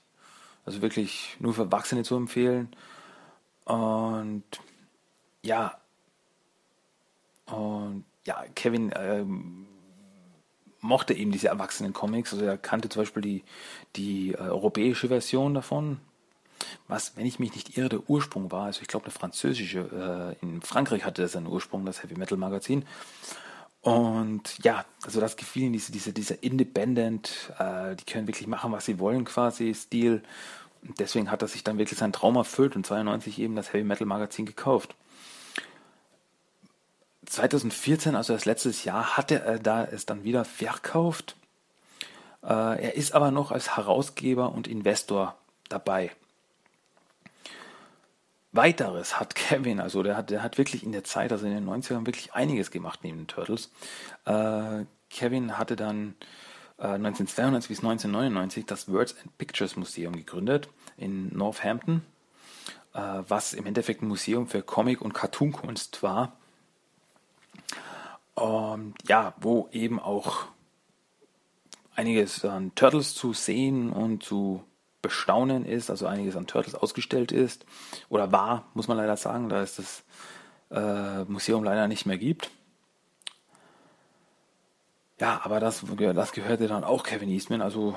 Also 0.65 0.81
wirklich 0.81 1.37
nur 1.39 1.53
für 1.53 1.63
Erwachsene 1.63 2.03
zu 2.03 2.15
empfehlen. 2.15 2.75
Und 3.65 4.43
ja, 5.43 5.79
und 7.45 8.05
ja, 8.27 8.43
Kevin 8.55 8.91
ähm, 8.95 9.65
mochte 10.81 11.13
eben 11.13 11.31
diese 11.31 11.47
erwachsenen 11.47 11.93
Comics. 11.93 12.33
Also 12.33 12.45
er 12.45 12.57
kannte 12.57 12.89
zum 12.89 13.01
Beispiel 13.01 13.21
die, 13.21 13.43
die 13.95 14.33
äh, 14.33 14.37
europäische 14.37 15.07
Version 15.07 15.53
davon, 15.53 15.99
was, 16.87 17.15
wenn 17.15 17.25
ich 17.25 17.39
mich 17.39 17.55
nicht 17.55 17.77
irre, 17.77 17.89
der 17.89 18.09
Ursprung 18.09 18.51
war. 18.51 18.65
Also 18.65 18.81
ich 18.81 18.89
glaube, 18.89 19.05
eine 19.05 19.13
französische, 19.13 20.35
äh, 20.41 20.45
in 20.45 20.61
Frankreich 20.61 21.05
hatte 21.05 21.21
das 21.21 21.35
einen 21.35 21.47
Ursprung, 21.47 21.85
das 21.85 22.03
Heavy 22.03 22.15
Metal 22.15 22.37
Magazin. 22.37 22.85
Und 23.81 24.59
ja, 24.61 24.83
also 25.03 25.21
das 25.21 25.37
gefiel 25.37 25.63
ihnen, 25.63 25.73
diese, 25.73 25.93
diese, 25.93 26.11
diese 26.11 26.33
Independent, 26.33 27.53
äh, 27.57 27.95
die 27.95 28.03
können 28.03 28.27
wirklich 28.27 28.47
machen, 28.47 28.73
was 28.73 28.85
sie 28.85 28.99
wollen, 28.99 29.23
quasi, 29.23 29.73
Stil. 29.73 30.21
Und 30.85 30.99
deswegen 30.99 31.31
hat 31.31 31.41
er 31.41 31.47
sich 31.47 31.63
dann 31.63 31.77
wirklich 31.77 31.97
seinen 31.97 32.11
Traum 32.11 32.35
erfüllt 32.35 32.75
und 32.75 32.85
92 32.85 33.39
eben 33.39 33.55
das 33.55 33.71
Heavy 33.71 33.85
Metal 33.85 34.05
Magazin 34.05 34.45
gekauft. 34.45 34.95
2014, 37.27 38.15
also 38.15 38.33
das 38.33 38.45
letztes 38.45 38.83
Jahr, 38.83 39.17
hatte 39.17 39.41
er 39.41 39.59
da 39.59 39.83
es 39.83 40.05
dann 40.05 40.23
wieder 40.23 40.45
verkauft. 40.45 41.35
Äh, 42.43 42.47
er 42.47 42.95
ist 42.95 43.13
aber 43.13 43.31
noch 43.31 43.51
als 43.51 43.75
Herausgeber 43.75 44.51
und 44.51 44.67
Investor 44.67 45.35
dabei. 45.69 46.11
Weiteres 48.53 49.19
hat 49.19 49.35
Kevin, 49.35 49.79
also 49.79 50.03
der 50.03 50.17
hat, 50.17 50.29
der 50.29 50.41
hat 50.41 50.57
wirklich 50.57 50.83
in 50.83 50.91
der 50.91 51.03
Zeit, 51.03 51.31
also 51.31 51.45
in 51.45 51.53
den 51.53 51.67
90ern, 51.67 52.05
wirklich 52.05 52.33
einiges 52.33 52.71
gemacht 52.71 53.01
neben 53.03 53.17
den 53.19 53.27
Turtles. 53.27 53.71
Äh, 54.25 54.85
Kevin 55.09 55.57
hatte 55.57 55.75
dann 55.75 56.15
äh, 56.77 56.87
1992 56.87 57.69
bis 57.69 57.79
1999 57.79 58.65
das 58.65 58.91
Words 58.91 59.15
and 59.21 59.37
Pictures 59.37 59.75
Museum 59.75 60.15
gegründet 60.15 60.69
in 60.95 61.35
Northampton, 61.35 62.03
äh, 62.93 62.99
was 63.27 63.53
im 63.53 63.65
Endeffekt 63.65 64.01
ein 64.01 64.07
Museum 64.07 64.47
für 64.47 64.61
Comic- 64.61 65.01
und 65.01 65.13
Cartoonkunst 65.13 66.01
war. 66.03 66.37
Ähm, 68.37 68.93
ja, 69.07 69.33
wo 69.39 69.67
eben 69.71 69.99
auch 69.99 70.45
einiges 71.95 72.45
an 72.45 72.73
Turtles 72.75 73.15
zu 73.15 73.33
sehen 73.33 73.91
und 73.91 74.23
zu 74.23 74.63
bestaunen 75.01 75.65
ist, 75.65 75.89
also 75.89 76.05
einiges 76.05 76.35
an 76.35 76.47
Turtles 76.47 76.75
ausgestellt 76.75 77.31
ist 77.31 77.65
oder 78.09 78.31
war, 78.31 78.69
muss 78.73 78.87
man 78.87 78.97
leider 78.97 79.17
sagen, 79.17 79.49
da 79.49 79.61
es 79.61 79.77
das 79.77 80.03
äh, 80.69 81.23
Museum 81.23 81.63
leider 81.63 81.87
nicht 81.87 82.05
mehr 82.05 82.17
gibt. 82.17 82.51
Ja, 85.19 85.41
aber 85.43 85.59
das, 85.59 85.83
das 86.13 86.31
gehörte 86.31 86.67
dann 86.67 86.83
auch 86.83 87.03
Kevin 87.03 87.29
Eastman, 87.29 87.61
also 87.61 87.95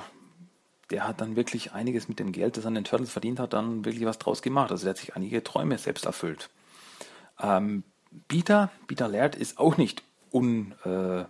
der 0.89 1.07
hat 1.07 1.21
dann 1.21 1.35
wirklich 1.35 1.73
einiges 1.73 2.07
mit 2.09 2.19
dem 2.19 2.31
Geld, 2.31 2.57
das 2.57 2.65
er 2.65 2.69
an 2.69 2.75
den 2.75 2.83
Turtles 2.83 3.11
verdient 3.11 3.39
hat, 3.39 3.53
dann 3.53 3.85
wirklich 3.85 4.05
was 4.05 4.17
draus 4.17 4.41
gemacht. 4.41 4.71
Also 4.71 4.85
der 4.85 4.91
hat 4.91 4.97
sich 4.97 5.15
einige 5.15 5.43
Träume 5.43 5.77
selbst 5.77 6.05
erfüllt. 6.05 6.49
Ähm, 7.39 7.83
Peter, 8.27 8.71
Peter 8.87 9.07
Laird 9.07 9.35
ist 9.35 9.57
auch 9.57 9.77
nicht 9.77 10.03
un, 10.31 10.73
äh, 10.85 11.25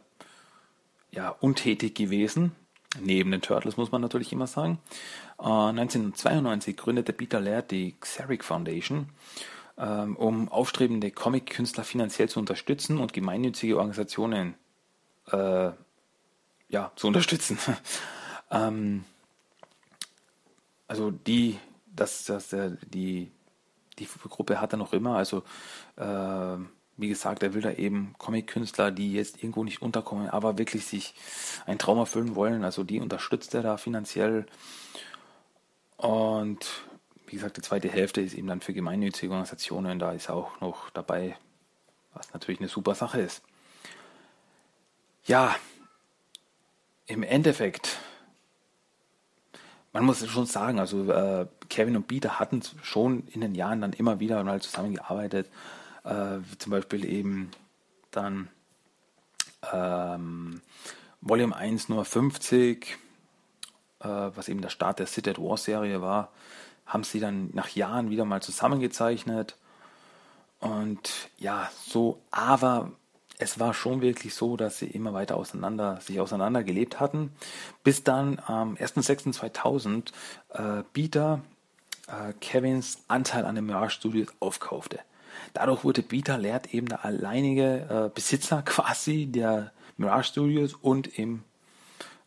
ja, 1.12 1.30
untätig 1.40 1.96
gewesen. 1.96 2.56
Neben 3.00 3.32
den 3.32 3.42
Turtles 3.42 3.78
muss 3.78 3.92
man 3.92 4.02
natürlich 4.02 4.34
immer 4.34 4.48
sagen. 4.48 4.80
Äh, 5.40 5.44
1992 5.44 6.76
gründete 6.76 7.14
Peter 7.14 7.40
Laird 7.40 7.72
die 7.72 7.96
Xeric 8.00 8.44
Foundation, 8.44 9.10
ähm, 9.78 10.16
um 10.16 10.50
aufstrebende 10.50 11.12
Comic-Künstler 11.12 11.84
finanziell 11.84 12.30
zu 12.30 12.40
unterstützen 12.40 12.98
und 12.98 13.14
gemeinnützige 13.14 13.78
Organisationen 13.78 14.56
äh, 15.32 15.72
ja, 16.70 16.92
zu 16.96 17.08
unterstützen. 17.08 17.58
ähm, 18.52 19.06
also 20.88 21.12
die, 21.12 21.58
das, 21.86 22.26
das, 22.26 22.52
äh, 22.52 22.72
die, 22.94 23.32
die 24.00 24.08
Gruppe 24.30 24.60
hat 24.60 24.74
er 24.74 24.78
noch 24.78 24.92
immer, 24.92 25.16
also 25.16 25.44
äh, 25.96 26.58
wie 27.02 27.10
gesagt, 27.10 27.42
er 27.42 27.54
will 27.54 27.62
da 27.62 27.72
eben 27.72 28.14
Comic-Künstler, 28.20 28.92
die 28.92 29.12
jetzt 29.14 29.38
irgendwo 29.38 29.64
nicht 29.64 29.82
unterkommen, 29.82 30.30
aber 30.30 30.58
wirklich 30.58 30.86
sich 30.86 31.16
ein 31.66 31.80
Traum 31.80 31.98
erfüllen 31.98 32.36
wollen. 32.36 32.64
Also 32.64 32.84
die 32.84 33.00
unterstützt 33.00 33.56
er 33.56 33.64
da 33.64 33.78
finanziell. 33.78 34.46
Und 35.98 36.66
wie 37.26 37.36
gesagt, 37.36 37.58
die 37.58 37.62
zweite 37.62 37.90
Hälfte 37.90 38.22
ist 38.22 38.36
eben 38.36 38.48
dann 38.48 38.62
für 38.62 38.74
gemeinnützige 38.74 39.32
Organisationen. 39.32 39.98
Da 39.98 40.12
ist 40.12 40.30
er 40.30 40.36
auch 40.36 40.62
noch 40.62 40.92
dabei, 40.92 41.36
was 42.14 42.32
natürlich 42.34 42.60
eine 42.60 42.70
super 42.70 42.94
Sache 42.94 43.20
ist. 43.20 43.42
Ja, 45.26 45.56
im 47.08 47.24
Endeffekt, 47.24 47.98
man 49.92 50.04
muss 50.06 50.26
schon 50.28 50.46
sagen, 50.46 50.80
also 50.80 51.12
äh, 51.12 51.48
Kevin 51.68 51.96
und 51.96 52.08
Peter 52.08 52.40
hatten 52.40 52.62
schon 52.84 53.28
in 53.28 53.42
den 53.42 53.56
Jahren 53.56 53.82
dann 53.82 53.94
immer 53.94 54.20
wieder 54.20 54.44
mal 54.44 54.62
zusammengearbeitet 54.62 55.50
äh, 56.04 56.40
zum 56.58 56.72
Beispiel 56.72 57.06
eben 57.06 57.52
dann 58.12 58.50
ähm, 59.72 60.62
Volume 61.22 61.56
1 61.56 61.90
Nummer 61.90 62.06
50, 62.06 62.98
äh, 64.00 64.08
was 64.08 64.50
eben 64.50 64.62
der 64.62 64.70
Start 64.70 65.00
der 65.00 65.08
Sit 65.08 65.28
at 65.28 65.38
War 65.40 65.58
Serie 65.58 66.02
war, 66.02 66.32
haben 66.86 67.04
sie 67.04 67.20
dann 67.20 67.50
nach 67.54 67.70
Jahren 67.70 68.10
wieder 68.10 68.26
mal 68.26 68.42
zusammengezeichnet. 68.42 69.56
Und 70.60 71.30
ja, 71.38 71.70
so, 71.86 72.22
aber 72.32 72.92
es 73.40 73.60
war 73.60 73.74
schon 73.74 74.02
wirklich 74.02 74.36
so, 74.36 74.56
dass 74.58 74.78
sie 74.78 74.88
immer 74.88 75.14
weiter 75.14 75.36
auseinander, 75.36 76.00
sich 76.02 76.20
auseinander 76.20 76.64
gelebt 76.64 77.00
hatten, 77.00 77.32
bis 77.84 78.04
dann 78.04 78.40
am 78.46 78.76
1.6.2000 78.76 80.12
äh, 80.54 80.84
Peter 80.94 81.42
äh, 82.08 82.34
Kevins 82.40 83.00
Anteil 83.08 83.46
an 83.46 83.56
den 83.56 83.66
Mirage 83.66 83.96
Studios 83.96 84.28
aufkaufte. 84.40 85.00
Dadurch 85.54 85.84
wurde 85.84 86.02
Peter 86.02 86.38
Laird 86.38 86.74
eben 86.74 86.88
der 86.88 87.06
alleinige 87.06 88.06
äh, 88.08 88.10
Besitzer 88.14 88.62
quasi 88.66 89.28
der 89.28 89.72
Mirage 89.98 90.28
Studios 90.28 90.74
und 90.74 91.18
im 91.18 91.44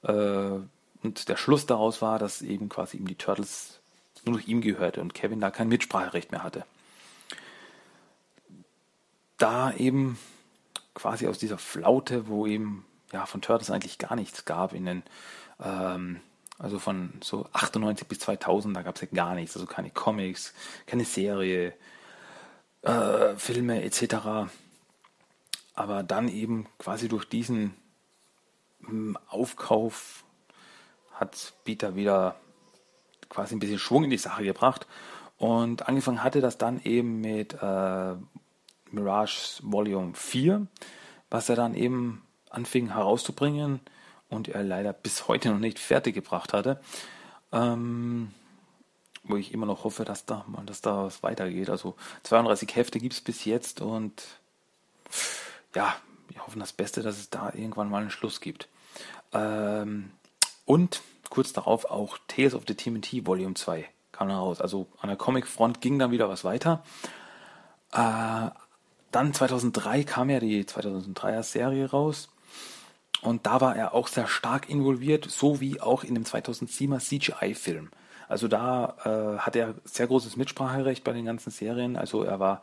äh, 0.03 0.59
und 1.03 1.29
der 1.29 1.37
Schluss 1.37 1.66
daraus 1.66 2.00
war, 2.00 2.18
dass 2.18 2.40
eben 2.40 2.70
quasi 2.70 2.96
ihm 2.96 3.07
die 3.07 3.14
Turtles 3.14 3.81
nur 4.24 4.38
noch 4.38 4.46
ihm 4.46 4.62
gehörte 4.62 5.03
und 5.03 5.12
Kevin 5.12 5.38
da 5.38 5.50
kein 5.50 5.68
Mitspracherecht 5.68 6.33
mehr 6.33 6.42
hatte. 6.42 6.64
Da 9.37 9.74
eben 9.74 10.18
quasi 10.94 11.27
aus 11.27 11.38
dieser 11.38 11.59
Flaute, 11.59 12.27
wo 12.27 12.46
eben 12.46 12.87
ja 13.12 13.27
von 13.27 13.42
Turtles 13.42 13.70
eigentlich 13.70 13.98
gar 13.98 14.16
nichts 14.16 14.46
gab 14.46 14.72
in 14.72 14.87
den 14.87 15.03
ähm, 15.62 16.20
also 16.59 16.79
von 16.79 17.12
so 17.22 17.46
98 17.53 18.07
bis 18.07 18.20
2000, 18.20 18.77
da 18.77 18.83
gab 18.83 18.94
es 18.94 19.03
ja 19.03 19.09
gar 19.12 19.35
nichts, 19.35 19.57
also 19.57 19.66
keine 19.66 19.90
Comics, 19.90 20.55
keine 20.87 21.05
Serie, 21.05 21.74
äh, 22.85 23.37
Filme 23.37 23.83
etc. 23.83 24.51
Aber 25.75 26.03
dann 26.03 26.29
eben 26.29 26.66
quasi 26.79 27.09
durch 27.09 27.25
diesen 27.25 27.75
hm, 28.87 29.18
Aufkauf 29.29 30.25
hat 31.12 31.55
Peter 31.64 31.97
wieder 31.97 32.37
quasi 33.29 33.55
ein 33.55 33.59
bisschen 33.59 33.79
Schwung 33.79 34.05
in 34.05 34.11
die 34.11 34.18
Sache 34.18 34.44
gebracht. 34.44 34.87
Und 35.37 35.88
angefangen 35.88 36.23
hatte 36.23 36.40
das 36.40 36.59
dann 36.59 36.81
eben 36.83 37.20
mit 37.20 37.55
äh, 37.55 38.14
Mirage 38.90 39.59
Volume 39.62 40.14
4, 40.14 40.66
was 41.31 41.49
er 41.49 41.57
dann 41.57 41.75
eben 41.75 42.23
anfing 42.51 42.92
herauszubringen 42.92 43.81
und 44.29 44.49
er 44.49 44.62
leider 44.62 44.92
bis 44.92 45.27
heute 45.27 45.51
noch 45.51 45.59
nicht 45.59 45.79
fertig 45.79 46.14
gebracht 46.14 46.53
hatte. 46.53 46.81
Ähm, 47.53 48.33
wo 49.25 49.37
ich 49.37 49.53
immer 49.53 49.67
noch 49.67 49.85
hoffe, 49.85 50.05
dass 50.05 50.27
da, 50.27 50.45
dass 50.67 50.81
da 50.81 51.05
was 51.05 51.23
weitergeht. 51.23 51.71
Also 51.71 51.97
32 52.25 52.77
Hefte 52.77 52.99
gibt 52.99 53.15
es 53.15 53.21
bis 53.21 53.45
jetzt 53.45 53.81
und 53.81 54.23
ja, 55.75 55.97
wir 56.29 56.47
hoffen 56.47 56.61
das 56.61 56.73
Beste, 56.73 57.03
dass 57.03 57.19
es 57.19 57.31
da 57.31 57.53
irgendwann 57.55 57.91
mal 57.91 58.03
einen 58.03 58.11
Schluss 58.11 58.41
gibt. 58.41 58.69
Ähm, 59.33 60.11
und 60.65 61.03
kurz 61.31 61.53
darauf 61.53 61.87
auch 61.87 62.19
Tales 62.29 62.55
of 62.55 62.65
the 62.67 62.75
TMT 62.75 63.27
Volume 63.27 63.55
2 63.55 63.89
kam 64.13 64.29
dann 64.29 64.39
raus. 64.39 64.61
Also 64.61 64.87
an 65.01 65.09
der 65.09 65.19
Comic-Front 65.19 65.81
ging 65.81 65.99
dann 65.99 66.11
wieder 66.11 66.29
was 66.29 66.45
weiter. 66.45 66.85
Äh, 67.93 68.51
dann 69.11 69.33
2003 69.33 70.05
kam 70.05 70.31
ja 70.31 70.41
die 70.41 70.65
2003er 70.65 71.43
Serie 71.43 71.91
raus. 71.91 72.29
Und 73.23 73.47
da 73.47 73.61
war 73.61 73.75
er 73.75 73.95
auch 73.95 74.09
sehr 74.09 74.27
stark 74.27 74.69
involviert, 74.69 75.31
so 75.31 75.61
wie 75.61 75.81
auch 75.81 76.05
in 76.05 76.15
dem 76.15 76.25
2007er 76.25 76.99
CGI-Film. 76.99 77.91
Also 78.29 78.49
da 78.49 78.97
äh, 79.05 79.39
hat 79.39 79.57
er 79.57 79.75
sehr 79.85 80.07
großes 80.07 80.37
Mitspracherecht 80.37 81.05
bei 81.05 81.13
den 81.13 81.25
ganzen 81.25 81.51
Serien. 81.51 81.97
Also 81.97 82.23
er 82.23 82.41
war, 82.41 82.63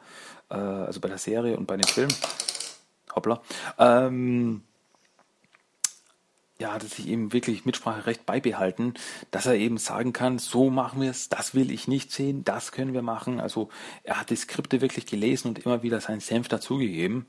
äh, 0.50 0.56
also 0.56 1.00
bei 1.00 1.08
der 1.08 1.18
Serie 1.18 1.58
und 1.58 1.68
bei 1.68 1.78
den 1.78 1.88
Filmen. 1.88 2.14
Hoppla. 3.16 3.42
Ähm, 3.78 4.64
ja, 6.62 6.74
hat 6.74 6.84
sich 6.84 7.08
eben 7.08 7.34
wirklich 7.34 7.66
Mitspracherecht 7.66 8.26
beibehalten, 8.26 8.94
dass 9.32 9.48
er 9.48 9.56
eben 9.56 9.78
sagen 9.78 10.14
kann, 10.14 10.38
so 10.38 10.70
machen 10.70 11.02
wir 11.02 11.10
es, 11.10 11.28
das 11.28 11.56
will 11.56 11.72
ich 11.72 11.88
nicht 11.88 12.12
sehen, 12.12 12.44
das 12.44 12.72
können 12.72 12.94
wir 12.94 13.02
machen. 13.02 13.40
Also 13.40 13.70
er 14.04 14.20
hat 14.20 14.30
die 14.30 14.36
Skripte 14.36 14.80
wirklich 14.80 15.08
gelesen 15.08 15.50
und 15.50 15.60
immer 15.60 15.82
wieder 15.82 16.00
seinen 16.00 16.20
Senf 16.20 16.48
dazugegeben. 16.48 17.26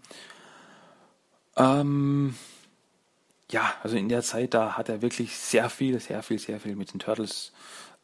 Ähm, 1.57 2.35
ja, 3.51 3.73
also 3.83 3.97
in 3.97 4.09
der 4.09 4.23
Zeit, 4.23 4.55
da 4.55 4.77
hat 4.77 4.89
er 4.89 5.03
wirklich 5.03 5.37
sehr 5.37 5.71
viel, 5.71 5.99
sehr 5.99 6.23
viel, 6.23 6.39
sehr 6.39 6.61
viel 6.61 6.77
mit 6.77 6.93
den 6.93 7.01
Turtles 7.01 7.53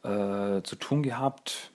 äh, 0.03 0.61
zu 0.63 0.75
tun 0.79 1.03
gehabt, 1.03 1.71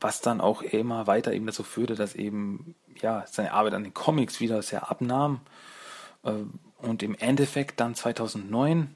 was 0.00 0.20
dann 0.20 0.40
auch 0.40 0.62
immer 0.62 1.06
weiter 1.06 1.32
eben 1.32 1.46
dazu 1.46 1.62
führte, 1.62 1.94
dass 1.94 2.14
eben 2.14 2.74
ja 3.00 3.24
seine 3.26 3.52
Arbeit 3.52 3.74
an 3.74 3.84
den 3.84 3.94
Comics 3.94 4.40
wieder 4.40 4.62
sehr 4.62 4.90
abnahm 4.90 5.40
äh, 6.24 6.32
und 6.78 7.02
im 7.02 7.14
Endeffekt 7.14 7.80
dann 7.80 7.94
2009 7.94 8.94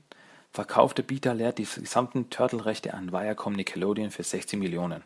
verkaufte 0.52 1.02
Peter 1.02 1.32
Laird 1.32 1.58
die 1.58 1.64
gesamten 1.64 2.28
Turtle-Rechte 2.30 2.94
an 2.94 3.12
Viacom 3.12 3.52
Nickelodeon 3.52 4.10
für 4.10 4.24
16 4.24 4.58
Millionen. 4.58 5.04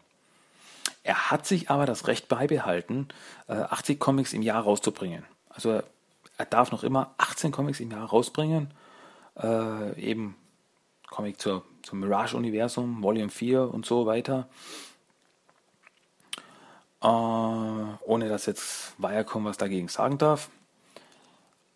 Er 1.02 1.30
hat 1.30 1.46
sich 1.46 1.70
aber 1.70 1.84
das 1.84 2.06
Recht 2.06 2.28
beibehalten, 2.28 3.08
80 3.46 3.96
äh, 3.96 3.98
Comics 3.98 4.32
im 4.32 4.40
Jahr 4.40 4.62
rauszubringen. 4.62 5.24
Also 5.50 5.82
er 6.38 6.46
darf 6.46 6.72
noch 6.72 6.82
immer 6.82 7.14
18 7.18 7.52
Comics 7.52 7.80
im 7.80 7.90
Jahr 7.90 8.08
rausbringen, 8.08 8.70
äh, 9.40 10.00
eben 10.00 10.36
Comic 11.08 11.40
zur, 11.40 11.64
zum 11.84 12.00
Mirage-Universum, 12.00 13.02
Volume 13.02 13.30
4 13.30 13.72
und 13.72 13.86
so 13.86 14.06
weiter. 14.06 14.48
Äh, 17.02 17.06
ohne 17.06 18.28
dass 18.28 18.46
jetzt 18.46 18.94
Viacom 18.98 19.44
was 19.44 19.58
dagegen 19.58 19.88
sagen 19.88 20.18
darf. 20.18 20.50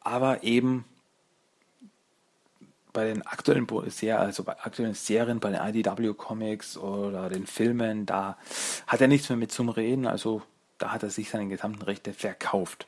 aber 0.00 0.42
eben 0.42 0.84
bei 2.94 3.04
den 3.04 3.26
aktuellen 3.26 3.66
also 3.68 4.42
bei 4.42 4.58
aktuellen 4.58 4.94
Serien, 4.94 5.38
bei 5.38 5.50
den 5.50 5.60
IDW 5.60 6.14
Comics 6.14 6.76
oder 6.78 7.28
den 7.28 7.46
Filmen, 7.46 8.06
da 8.06 8.38
hat 8.86 9.00
er 9.00 9.08
nichts 9.08 9.28
mehr 9.28 9.36
mit 9.36 9.52
zum 9.52 9.68
Reden, 9.68 10.06
also 10.06 10.42
da 10.78 10.92
hat 10.92 11.02
er 11.02 11.10
sich 11.10 11.30
seine 11.30 11.48
gesamten 11.48 11.82
Rechte 11.82 12.14
verkauft. 12.14 12.86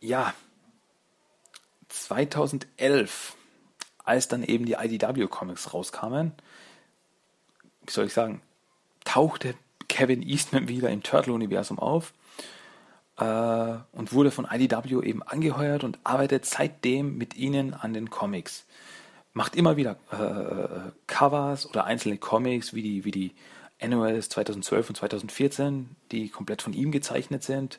Ja, 0.00 0.34
2011, 1.88 3.36
als 4.10 4.26
dann 4.26 4.42
eben 4.42 4.66
die 4.66 4.72
IDW 4.72 5.28
Comics 5.28 5.72
rauskamen, 5.72 6.32
wie 7.86 7.92
soll 7.92 8.06
ich 8.06 8.12
sagen, 8.12 8.42
tauchte 9.04 9.54
Kevin 9.88 10.22
Eastman 10.22 10.66
wieder 10.66 10.90
im 10.90 11.04
Turtle-Universum 11.04 11.78
auf 11.78 12.12
äh, 13.18 13.76
und 13.92 14.12
wurde 14.12 14.32
von 14.32 14.48
IDW 14.50 15.06
eben 15.06 15.22
angeheuert 15.22 15.84
und 15.84 16.00
arbeitet 16.02 16.44
seitdem 16.44 17.18
mit 17.18 17.36
ihnen 17.36 17.72
an 17.72 17.94
den 17.94 18.10
Comics. 18.10 18.66
Macht 19.32 19.54
immer 19.54 19.76
wieder 19.76 19.96
äh, 20.10 20.90
Covers 21.06 21.68
oder 21.70 21.84
einzelne 21.84 22.18
Comics, 22.18 22.74
wie 22.74 22.82
die, 22.82 23.04
wie 23.04 23.12
die 23.12 23.32
Annuals 23.80 24.28
2012 24.28 24.88
und 24.88 24.96
2014, 24.96 25.94
die 26.10 26.30
komplett 26.30 26.62
von 26.62 26.72
ihm 26.72 26.90
gezeichnet 26.90 27.44
sind. 27.44 27.78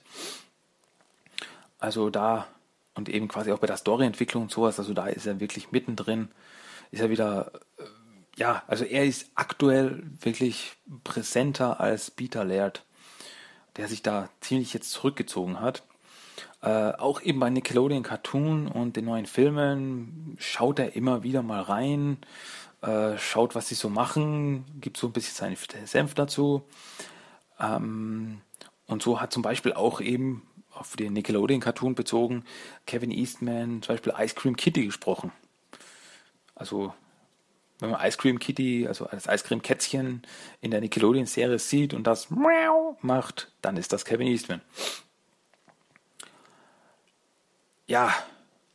Also 1.78 2.10
da 2.10 2.48
und 2.96 3.10
eben 3.10 3.28
quasi 3.28 3.52
auch 3.52 3.60
bei 3.60 3.68
der 3.68 3.78
Storyentwicklung 3.78 4.44
und 4.44 4.52
sowas, 4.52 4.80
also 4.80 4.94
da 4.94 5.08
ist 5.08 5.26
er 5.26 5.40
wirklich 5.40 5.72
mittendrin, 5.72 6.30
ist 6.92 7.02
er 7.02 7.10
wieder, 7.10 7.52
äh, 7.78 7.84
ja, 8.38 8.64
also 8.68 8.84
er 8.86 9.06
ist 9.06 9.32
aktuell 9.36 10.04
wirklich 10.20 10.74
präsenter 11.04 11.80
als 11.80 12.12
Peter 12.12 12.44
Laird, 12.44 12.84
der 13.78 13.88
sich 13.88 14.02
da 14.02 14.30
ziemlich 14.42 14.74
jetzt 14.74 14.92
zurückgezogen 14.92 15.60
hat. 15.60 15.84
Äh, 16.62 16.94
auch 16.94 17.22
eben 17.22 17.40
bei 17.40 17.50
Nickelodeon 17.50 18.04
Cartoon 18.04 18.68
und 18.68 18.96
den 18.96 19.06
neuen 19.06 19.26
Filmen 19.26 20.36
schaut 20.40 20.80
er 20.80 20.96
immer 20.96 21.24
wieder 21.24 21.42
mal 21.42 21.62
rein, 21.62 22.18
äh, 22.82 23.18
schaut, 23.18 23.56
was 23.56 23.68
sie 23.68 23.76
so 23.76 23.90
machen, 23.90 24.66
gibt 24.80 24.98
so 24.98 25.08
ein 25.08 25.14
bisschen 25.14 25.36
seinen 25.36 25.88
Senf 25.88 26.14
dazu. 26.14 26.64
Ähm, 27.60 28.42
und 28.88 29.02
so 29.02 29.22
hat 29.22 29.32
zum 29.32 29.42
Beispiel 29.42 29.74
auch 29.74 30.02
eben 30.02 30.44
auf 30.74 30.96
den 30.96 31.14
Nickelodeon-Cartoon 31.14 31.96
bezogen, 31.96 32.46
Kevin 32.86 33.10
Eastman 33.12 33.82
zum 33.82 33.96
Beispiel 33.96 34.14
Ice 34.18 34.36
Cream 34.36 34.56
Kitty 34.56 34.86
gesprochen. 34.86 35.32
Also, 36.56 36.94
wenn 37.80 37.90
man 37.92 38.06
Ice 38.06 38.18
Cream 38.18 38.40
Kitty, 38.40 38.88
also 38.88 39.06
das 39.12 39.28
Ice 39.28 39.44
Cream 39.44 39.62
Kätzchen 39.62 40.24
in 40.62 40.72
der 40.72 40.80
Nickelodeon-Serie 40.82 41.60
sieht 41.60 41.94
und 41.94 42.08
das 42.08 42.30
macht, 42.30 43.52
dann 43.62 43.78
ist 43.78 43.94
das 43.94 44.06
Kevin 44.06 44.28
Eastman. 44.28 44.62
Ja, 47.88 48.14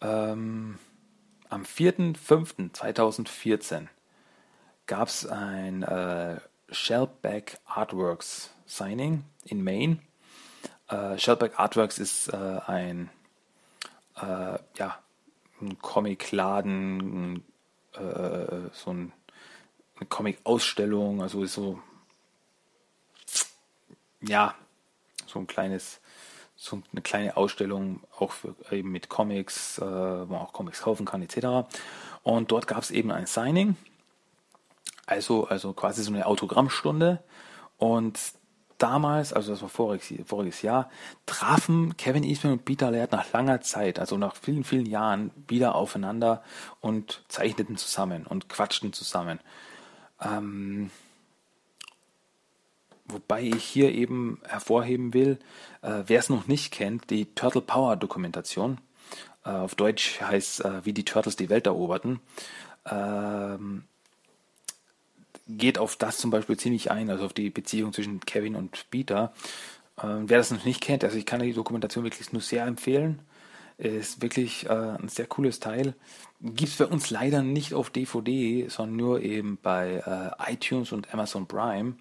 ähm, 0.01 0.79
am 1.49 1.63
4.5.2014 1.63 3.87
gab 4.87 5.09
es 5.09 5.27
ein 5.27 5.83
äh, 5.83 6.39
Shellback 6.71 7.59
Artworks 7.65 8.53
Signing 8.67 9.25
in 9.45 9.63
Maine 9.63 9.99
äh, 10.89 11.19
Shellback 11.19 11.59
Artworks 11.59 11.99
ist 11.99 12.29
äh, 12.29 12.61
ein, 12.67 13.11
äh, 14.17 14.59
ja, 14.77 14.99
ein 15.61 15.79
Comicladen, 15.81 17.45
äh, 17.95 18.71
so 18.73 18.93
ein, 18.93 19.13
eine 19.97 20.07
Comic-Ausstellung, 20.09 21.23
also 21.23 21.43
ist 21.43 21.55
so, 21.55 21.81
ja, 24.21 24.55
so 25.27 25.39
ein 25.39 25.47
kleines, 25.47 26.01
so 26.57 26.83
eine 26.93 27.03
kleine 27.03 27.37
Ausstellung, 27.37 28.03
auch 28.19 28.33
für, 28.33 28.55
eben 28.71 28.93
mit 28.93 29.09
Comics, 29.09 29.79
äh, 29.79 29.83
wo 29.83 30.27
man 30.27 30.41
auch 30.41 30.53
Comics 30.53 30.83
kaufen 30.83 31.07
kann, 31.07 31.23
etc. 31.23 31.69
Und 32.23 32.51
dort 32.51 32.67
gab 32.67 32.83
es 32.83 32.91
eben 32.91 33.11
ein 33.11 33.27
Signing, 33.27 33.77
also, 35.07 35.47
also 35.47 35.73
quasi 35.73 36.03
so 36.03 36.13
eine 36.13 36.27
Autogrammstunde. 36.27 37.23
Und 37.79 38.19
damals, 38.79 39.33
also 39.33 39.53
das 39.53 39.63
war 39.63 39.69
voriges, 39.69 40.13
voriges 40.27 40.63
Jahr, 40.63 40.91
trafen 41.27 41.97
Kevin 41.97 42.25
Eastman 42.25 42.55
und 42.55 42.65
Peter 42.65 42.91
Laird 42.91 43.13
nach 43.13 43.33
langer 43.33 43.61
Zeit, 43.61 43.99
also 43.99 44.17
nach 44.17 44.37
vielen, 44.37 44.65
vielen 44.65 44.87
Jahren, 44.87 45.31
wieder 45.49 45.75
aufeinander 45.75 46.43
und 46.81 47.23
zeichneten 47.29 47.77
zusammen 47.77 48.27
und 48.27 48.49
quatschten 48.49 48.93
zusammen. 48.93 49.41
Ähm, 50.21 50.91
wobei 53.07 53.43
ich 53.43 53.65
hier 53.65 53.93
eben 53.93 54.41
hervorheben 54.47 55.15
will, 55.15 55.39
äh, 55.83 56.03
wer 56.07 56.19
es 56.19 56.29
noch 56.29 56.47
nicht 56.47 56.73
kennt, 56.73 57.11
die 57.11 57.27
Turtle 57.35 57.63
Power 57.63 57.97
Dokumentation. 57.97 58.79
Äh, 59.45 59.51
auf 59.51 59.75
Deutsch 59.75 60.21
heißt 60.21 60.65
äh, 60.65 60.85
wie 60.85 60.93
die 60.93 61.05
Turtles 61.05 61.37
die 61.37 61.51
Welt 61.51 61.67
eroberten. 61.67 62.21
Ähm, 62.91 63.85
geht 65.49 65.79
auf 65.79 65.97
das 65.97 66.19
zum 66.19 66.31
Beispiel 66.31 66.57
ziemlich 66.57 66.91
ein, 66.91 67.11
also 67.11 67.25
auf 67.27 67.33
die 67.33 67.51
Beziehung 67.51 67.93
zwischen 67.93 68.21
Kevin 68.21 68.57
und 68.57 68.91
Peter. 68.91 69.33
Ähm, 70.03 70.29
wer 70.29 70.39
das 70.39 70.51
noch 70.51 70.65
nicht 70.65 70.81
kennt, 70.81 71.05
also 71.05 71.17
ich 71.17 71.27
kann 71.27 71.41
die 71.41 71.53
Dokumentation 71.53 72.05
wirklich 72.05 72.33
nur 72.33 72.43
sehr 72.43 72.67
empfehlen. 72.67 73.21
Ist 73.79 74.23
wirklich 74.23 74.67
äh, 74.67 74.73
ein 74.73 75.09
sehr 75.09 75.27
cooles 75.27 75.61
Teil. 75.61 75.95
Gibt 76.41 76.73
es 76.73 76.79
bei 76.79 76.87
uns 76.87 77.11
leider 77.11 77.43
nicht 77.43 77.75
auf 77.75 77.91
DVD, 77.91 78.69
sondern 78.69 78.97
nur 78.97 79.23
eben 79.23 79.59
bei 79.63 80.03
äh, 80.47 80.53
iTunes 80.53 80.93
und 80.93 81.13
Amazon 81.13 81.47
Prime. 81.47 81.97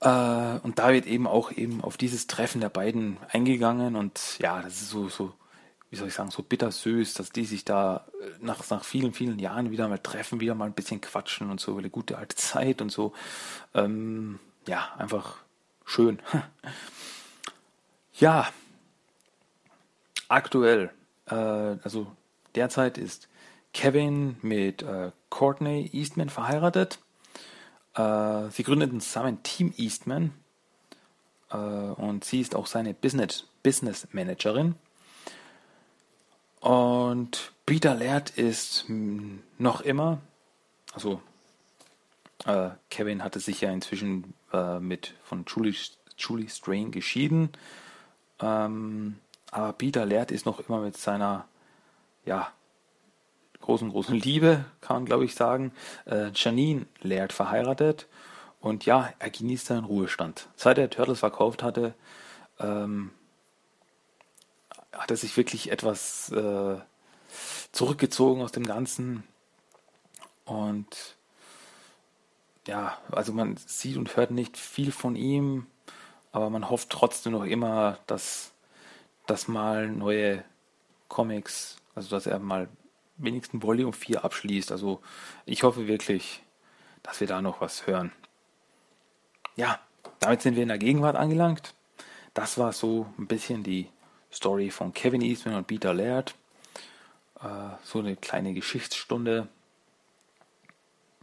Äh, 0.00 0.58
und 0.62 0.78
da 0.78 0.92
wird 0.92 1.06
eben 1.06 1.26
auch 1.26 1.52
eben 1.52 1.82
auf 1.82 1.96
dieses 1.96 2.26
Treffen 2.26 2.60
der 2.60 2.68
beiden 2.68 3.16
eingegangen 3.30 3.96
und 3.96 4.38
ja, 4.40 4.60
das 4.60 4.80
ist 4.82 4.90
so, 4.90 5.08
so 5.08 5.32
wie 5.90 5.96
soll 5.96 6.08
ich 6.08 6.14
sagen, 6.14 6.30
so 6.30 6.42
bittersüß, 6.42 7.14
dass 7.14 7.30
die 7.30 7.44
sich 7.44 7.64
da 7.64 8.06
äh, 8.20 8.30
nach, 8.40 8.68
nach 8.70 8.84
vielen, 8.84 9.12
vielen 9.12 9.38
Jahren 9.38 9.70
wieder 9.70 9.88
mal 9.88 9.98
treffen, 9.98 10.40
wieder 10.40 10.54
mal 10.54 10.66
ein 10.66 10.74
bisschen 10.74 11.00
quatschen 11.00 11.50
und 11.50 11.60
so, 11.60 11.76
eine 11.76 11.90
gute 11.90 12.18
alte 12.18 12.36
Zeit 12.36 12.82
und 12.82 12.90
so. 12.90 13.12
Ähm, 13.74 14.38
ja, 14.66 14.92
einfach 14.98 15.36
schön. 15.84 16.20
ja, 18.14 18.48
aktuell, 20.28 20.90
äh, 21.26 21.34
also 21.34 22.08
derzeit 22.54 22.98
ist 22.98 23.28
Kevin 23.72 24.36
mit 24.42 24.82
äh, 24.82 25.12
Courtney 25.30 25.88
Eastman 25.92 26.28
verheiratet. 26.28 26.98
Äh, 27.94 28.50
sie 28.50 28.62
gründeten 28.62 29.00
zusammen 29.00 29.42
Team 29.42 29.72
Eastman 29.76 30.32
äh, 31.50 31.56
und 31.56 32.24
sie 32.24 32.40
ist 32.40 32.54
auch 32.54 32.66
seine 32.66 32.92
Business, 32.92 33.46
Business 33.62 34.06
Managerin. 34.12 34.74
Und 36.60 37.52
Peter 37.66 37.94
Laird 37.94 38.30
ist 38.30 38.86
noch 38.88 39.80
immer, 39.80 40.20
also 40.92 41.20
äh, 42.46 42.70
Kevin 42.90 43.22
hatte 43.22 43.40
sich 43.40 43.60
ja 43.60 43.70
inzwischen 43.70 44.34
äh, 44.52 44.78
mit 44.80 45.14
von 45.22 45.44
Julie, 45.46 45.74
Julie 46.16 46.48
Strain 46.48 46.90
geschieden. 46.90 47.50
Ähm, 48.40 49.18
aber 49.50 49.72
Peter 49.72 50.06
Laird 50.06 50.30
ist 50.30 50.46
noch 50.46 50.60
immer 50.60 50.80
mit 50.80 50.96
seiner 50.96 51.46
ja, 52.24 52.52
großen, 53.60 53.90
großen 53.90 54.16
Liebe, 54.16 54.64
kann 54.80 54.96
man 54.96 55.06
glaube 55.06 55.24
ich 55.24 55.34
sagen, 55.34 55.72
äh, 56.06 56.30
Janine 56.34 56.86
Laird 57.02 57.32
verheiratet. 57.32 58.06
Und 58.60 58.86
ja, 58.86 59.12
er 59.18 59.30
genießt 59.30 59.66
seinen 59.66 59.84
Ruhestand. 59.84 60.48
Seit 60.56 60.78
er 60.78 60.90
Turtles 60.90 61.20
verkauft 61.20 61.62
hatte, 61.62 61.94
ähm, 62.58 63.12
hat 64.98 65.10
er 65.10 65.16
sich 65.16 65.36
wirklich 65.36 65.70
etwas 65.70 66.30
äh, 66.32 66.76
zurückgezogen 67.72 68.42
aus 68.42 68.52
dem 68.52 68.66
Ganzen. 68.66 69.22
Und 70.44 71.16
ja, 72.66 72.98
also 73.10 73.32
man 73.32 73.56
sieht 73.56 73.96
und 73.96 74.16
hört 74.16 74.30
nicht 74.30 74.56
viel 74.56 74.92
von 74.92 75.16
ihm, 75.16 75.66
aber 76.32 76.50
man 76.50 76.68
hofft 76.68 76.90
trotzdem 76.90 77.32
noch 77.32 77.44
immer, 77.44 77.98
dass, 78.06 78.52
dass 79.26 79.48
mal 79.48 79.88
neue 79.88 80.44
Comics, 81.08 81.78
also 81.94 82.10
dass 82.10 82.26
er 82.26 82.38
mal 82.38 82.68
wenigstens 83.16 83.62
Volume 83.62 83.92
4 83.92 84.24
abschließt. 84.24 84.72
Also 84.72 85.00
ich 85.46 85.62
hoffe 85.62 85.86
wirklich, 85.86 86.42
dass 87.02 87.20
wir 87.20 87.26
da 87.26 87.42
noch 87.42 87.60
was 87.60 87.86
hören. 87.86 88.12
Ja, 89.56 89.80
damit 90.20 90.42
sind 90.42 90.56
wir 90.56 90.62
in 90.62 90.68
der 90.68 90.78
Gegenwart 90.78 91.16
angelangt. 91.16 91.74
Das 92.34 92.58
war 92.58 92.72
so 92.72 93.06
ein 93.18 93.26
bisschen 93.26 93.62
die 93.62 93.88
Story 94.32 94.70
von 94.70 94.92
Kevin 94.92 95.22
Eastman 95.22 95.54
und 95.54 95.66
Peter 95.66 95.94
Laird. 95.94 96.34
Äh, 97.40 97.46
so 97.84 98.00
eine 98.00 98.16
kleine 98.16 98.54
Geschichtsstunde. 98.54 99.48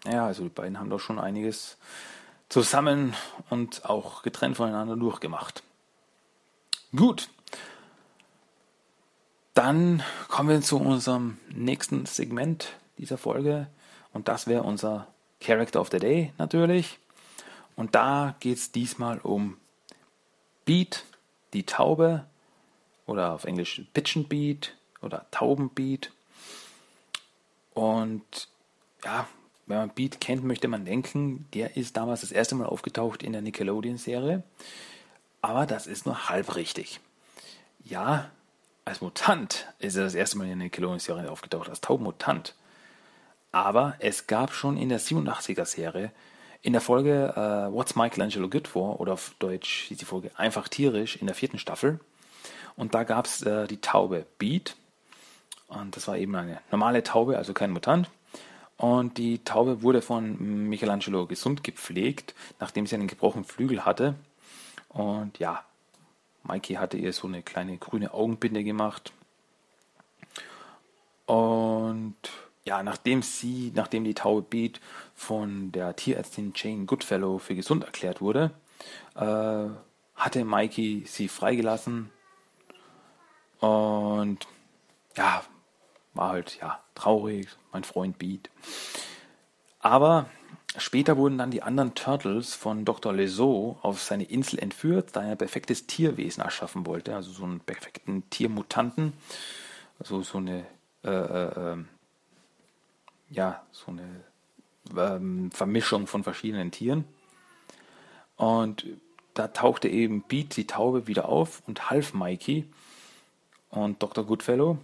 Ja, 0.05 0.25
also 0.25 0.43
die 0.43 0.49
beiden 0.49 0.79
haben 0.79 0.89
doch 0.89 0.99
schon 0.99 1.19
einiges 1.19 1.77
zusammen 2.49 3.15
und 3.49 3.85
auch 3.85 4.21
getrennt 4.23 4.57
voneinander 4.57 4.95
durchgemacht. 4.95 5.63
Gut. 6.95 7.29
Dann 9.53 10.03
kommen 10.27 10.49
wir 10.49 10.61
zu 10.61 10.77
unserem 10.77 11.37
nächsten 11.49 12.05
Segment 12.05 12.73
dieser 12.97 13.17
Folge 13.17 13.67
und 14.13 14.27
das 14.27 14.47
wäre 14.47 14.63
unser 14.63 15.07
Character 15.39 15.81
of 15.81 15.89
the 15.91 15.99
Day 15.99 16.33
natürlich. 16.37 16.99
Und 17.75 17.95
da 17.95 18.35
geht 18.39 18.57
es 18.57 18.71
diesmal 18.71 19.19
um 19.19 19.57
Beat, 20.65 21.03
die 21.53 21.65
Taube 21.65 22.25
oder 23.05 23.33
auf 23.33 23.45
Englisch 23.45 23.81
Pigeon 23.93 24.27
Beat 24.27 24.75
oder 25.01 25.25
Taubenbeat. 25.31 26.11
Und 27.73 28.47
ja, 29.03 29.27
wenn 29.67 29.77
man 29.77 29.89
Beat 29.89 30.21
kennt, 30.21 30.43
möchte 30.43 30.67
man 30.67 30.85
denken, 30.85 31.47
der 31.53 31.77
ist 31.77 31.97
damals 31.97 32.21
das 32.21 32.31
erste 32.31 32.55
Mal 32.55 32.67
aufgetaucht 32.67 33.23
in 33.23 33.33
der 33.33 33.41
Nickelodeon-Serie. 33.41 34.43
Aber 35.41 35.65
das 35.65 35.87
ist 35.87 36.05
nur 36.05 36.29
halb 36.29 36.55
richtig. 36.55 36.99
Ja, 37.83 38.31
als 38.83 39.01
Mutant 39.01 39.67
ist 39.79 39.95
er 39.95 40.03
das 40.03 40.15
erste 40.15 40.37
Mal 40.37 40.45
in 40.45 40.51
der 40.51 40.65
Nickelodeon-Serie 40.65 41.31
aufgetaucht, 41.31 41.69
als 41.69 41.81
Taubenmutant. 41.81 42.55
Aber 43.51 43.95
es 43.99 44.27
gab 44.27 44.53
schon 44.53 44.77
in 44.77 44.89
der 44.89 44.99
87er-Serie, 44.99 46.11
in 46.61 46.73
der 46.73 46.81
Folge 46.81 47.33
uh, 47.37 47.75
What's 47.75 47.95
Michelangelo 47.95 48.49
Good 48.49 48.67
For, 48.67 48.99
oder 48.99 49.13
auf 49.13 49.35
Deutsch 49.39 49.85
hieß 49.87 49.99
die 49.99 50.05
Folge 50.05 50.31
Einfach 50.35 50.67
tierisch, 50.67 51.15
in 51.15 51.27
der 51.27 51.35
vierten 51.35 51.59
Staffel. 51.59 51.99
Und 52.77 52.93
da 52.93 53.03
gab 53.03 53.25
es 53.25 53.41
äh, 53.41 53.67
die 53.67 53.81
Taube 53.81 54.25
Beat. 54.37 54.75
Und 55.67 55.95
das 55.95 56.07
war 56.07 56.17
eben 56.17 56.35
eine 56.35 56.59
normale 56.71 57.03
Taube, 57.03 57.37
also 57.37 57.53
kein 57.53 57.71
Mutant. 57.71 58.09
Und 58.77 59.17
die 59.17 59.39
Taube 59.43 59.81
wurde 59.81 60.01
von 60.01 60.67
Michelangelo 60.69 61.25
gesund 61.27 61.63
gepflegt, 61.63 62.35
nachdem 62.59 62.85
sie 62.85 62.95
einen 62.95 63.07
gebrochenen 63.07 63.45
Flügel 63.45 63.85
hatte. 63.85 64.15
Und 64.89 65.39
ja, 65.39 65.63
Mikey 66.43 66.75
hatte 66.75 66.97
ihr 66.97 67.13
so 67.13 67.27
eine 67.27 67.41
kleine 67.41 67.77
grüne 67.77 68.13
Augenbinde 68.13 68.63
gemacht. 68.63 69.13
Und 71.25 72.15
ja, 72.65 72.83
nachdem 72.83 73.21
sie, 73.21 73.71
nachdem 73.75 74.03
die 74.03 74.13
Taube 74.13 74.41
Beat 74.41 74.81
von 75.15 75.71
der 75.71 75.95
Tierärztin 75.95 76.53
Jane 76.55 76.85
Goodfellow 76.85 77.37
für 77.37 77.55
gesund 77.55 77.83
erklärt 77.83 78.21
wurde, 78.21 78.51
äh, 79.15 79.69
hatte 80.15 80.45
Mikey 80.45 81.03
sie 81.07 81.27
freigelassen. 81.27 82.09
Und 83.65 84.45
ja, 85.17 85.43
war 86.13 86.29
halt 86.29 86.59
ja 86.61 86.79
traurig, 86.93 87.47
mein 87.71 87.83
Freund 87.83 88.19
Beat. 88.19 88.51
Aber 89.79 90.29
später 90.77 91.17
wurden 91.17 91.39
dann 91.39 91.49
die 91.49 91.63
anderen 91.63 91.95
Turtles 91.95 92.53
von 92.53 92.85
Dr. 92.85 93.11
Leso 93.11 93.79
auf 93.81 94.03
seine 94.03 94.25
Insel 94.25 94.59
entführt, 94.59 95.09
da 95.13 95.23
er 95.23 95.31
ein 95.31 95.37
perfektes 95.39 95.87
Tierwesen 95.87 96.43
erschaffen 96.43 96.85
wollte, 96.85 97.15
also 97.15 97.31
so 97.31 97.43
einen 97.43 97.59
perfekten 97.59 98.29
Tiermutanten, 98.29 99.13
also 99.97 100.21
so 100.21 100.37
eine 100.37 100.67
äh, 101.03 101.09
äh, 101.09 101.71
ähm, 101.71 101.87
ja 103.31 103.63
so 103.71 103.89
eine 103.89 104.23
ähm, 104.95 105.49
Vermischung 105.49 106.05
von 106.05 106.23
verschiedenen 106.23 106.69
Tieren. 106.69 107.03
Und 108.35 108.85
da 109.33 109.47
tauchte 109.47 109.89
eben 109.89 110.21
Beat 110.21 110.55
die 110.55 110.67
Taube 110.67 111.07
wieder 111.07 111.27
auf 111.29 111.63
und 111.65 111.89
half 111.89 112.13
Mikey 112.13 112.65
und 113.75 114.01
Dr. 114.01 114.25
Goodfellow 114.25 114.77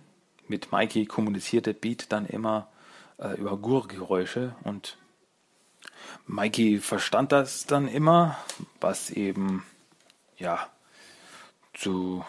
mit 0.47 0.71
Mikey 0.71 1.06
kommunizierte 1.06 1.73
Beat 1.73 2.12
dann 2.12 2.25
immer 2.25 2.67
äh, 3.17 3.36
über 3.39 3.58
Gurgeräusche 3.58 4.56
und 4.63 4.97
Mikey 6.27 6.80
verstand 6.80 7.32
das 7.32 7.65
dann 7.65 7.88
immer, 7.88 8.38
was 8.80 9.10
eben 9.10 9.63
ja 10.38 10.67
zu 11.73 12.23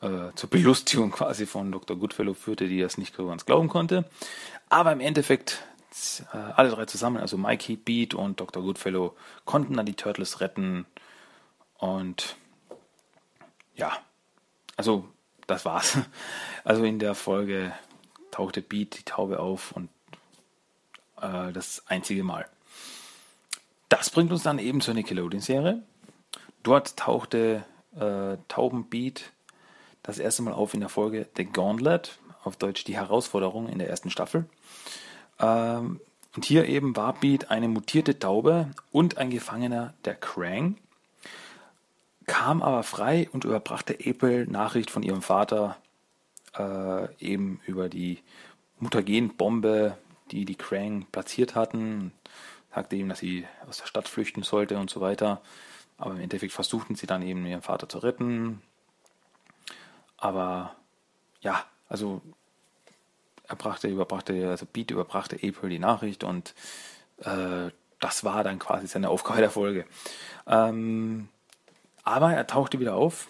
äh, 0.00 0.32
zur 0.34 0.50
Belustigung 0.50 1.10
quasi 1.10 1.46
von 1.46 1.72
Dr. 1.72 1.96
Goodfellow 1.96 2.34
führte, 2.34 2.68
die 2.68 2.80
das 2.80 2.98
nicht 2.98 3.16
ganz 3.16 3.46
glauben 3.46 3.68
konnte. 3.68 4.04
Aber 4.68 4.92
im 4.92 5.00
Endeffekt 5.00 5.64
äh, 6.32 6.36
alle 6.36 6.70
drei 6.70 6.86
zusammen, 6.86 7.18
also 7.18 7.36
Mikey, 7.36 7.76
Beat 7.76 8.14
und 8.14 8.40
Dr. 8.40 8.62
Goodfellow, 8.62 9.16
konnten 9.44 9.74
dann 9.74 9.86
die 9.86 9.94
Turtles 9.94 10.40
retten 10.40 10.86
und 11.78 12.36
ja, 13.74 13.92
also 14.76 15.08
das 15.48 15.64
war's. 15.64 15.98
Also 16.64 16.84
in 16.84 16.98
der 16.98 17.14
Folge 17.14 17.72
tauchte 18.30 18.62
Beat 18.62 18.98
die 18.98 19.02
Taube 19.02 19.40
auf 19.40 19.72
und 19.72 19.88
äh, 21.20 21.50
das 21.52 21.82
einzige 21.86 22.22
Mal. 22.22 22.46
Das 23.88 24.10
bringt 24.10 24.30
uns 24.30 24.42
dann 24.42 24.58
eben 24.58 24.80
zur 24.80 24.94
Nickelodeon-Serie. 24.94 25.82
Dort 26.62 26.96
tauchte 26.98 27.64
äh, 27.98 28.36
Taubenbeat 28.48 29.32
das 30.02 30.18
erste 30.18 30.42
Mal 30.42 30.52
auf 30.52 30.74
in 30.74 30.80
der 30.80 30.90
Folge 30.90 31.26
The 31.36 31.46
Gauntlet, 31.46 32.18
auf 32.44 32.56
Deutsch 32.56 32.84
die 32.84 32.96
Herausforderung 32.96 33.68
in 33.68 33.78
der 33.78 33.88
ersten 33.88 34.10
Staffel. 34.10 34.44
Ähm, 35.40 36.00
und 36.36 36.44
hier 36.44 36.66
eben 36.66 36.94
war 36.94 37.14
Beat 37.14 37.50
eine 37.50 37.68
mutierte 37.68 38.18
Taube 38.18 38.70
und 38.92 39.16
ein 39.16 39.30
Gefangener 39.30 39.94
der 40.04 40.14
Krang 40.14 40.76
kam 42.28 42.62
aber 42.62 42.84
frei 42.84 43.28
und 43.32 43.44
überbrachte 43.44 43.98
April 44.06 44.46
Nachricht 44.46 44.92
von 44.92 45.02
ihrem 45.02 45.22
Vater 45.22 45.76
äh, 46.56 47.12
eben 47.18 47.60
über 47.66 47.88
die 47.88 48.22
Mutagenbombe, 48.78 49.98
die 50.30 50.44
die 50.44 50.54
Krang 50.54 51.06
platziert 51.10 51.56
hatten. 51.56 52.12
Sagte 52.72 52.94
ihm, 52.94 53.08
dass 53.08 53.18
sie 53.18 53.46
aus 53.68 53.78
der 53.78 53.86
Stadt 53.86 54.06
flüchten 54.06 54.44
sollte 54.44 54.78
und 54.78 54.90
so 54.90 55.00
weiter. 55.00 55.40
Aber 55.96 56.12
im 56.12 56.20
Endeffekt 56.20 56.52
versuchten 56.52 56.94
sie 56.94 57.06
dann 57.06 57.22
eben 57.22 57.44
ihren 57.44 57.62
Vater 57.62 57.88
zu 57.88 57.98
retten. 57.98 58.62
Aber 60.16 60.76
ja, 61.40 61.64
also 61.88 62.22
er 63.44 63.56
brachte, 63.56 63.88
überbrachte, 63.88 64.50
also 64.50 64.66
Beat 64.66 64.90
überbrachte 64.90 65.36
April 65.36 65.70
die 65.70 65.78
Nachricht 65.78 66.22
und 66.22 66.54
äh, 67.24 67.70
das 68.00 68.22
war 68.22 68.44
dann 68.44 68.58
quasi 68.58 68.86
seine 68.86 69.08
Aufgabe 69.08 69.40
der 69.40 69.50
Folge. 69.50 69.86
Ähm, 70.46 71.28
aber 72.08 72.32
er 72.32 72.46
tauchte 72.46 72.80
wieder 72.80 72.94
auf, 72.94 73.28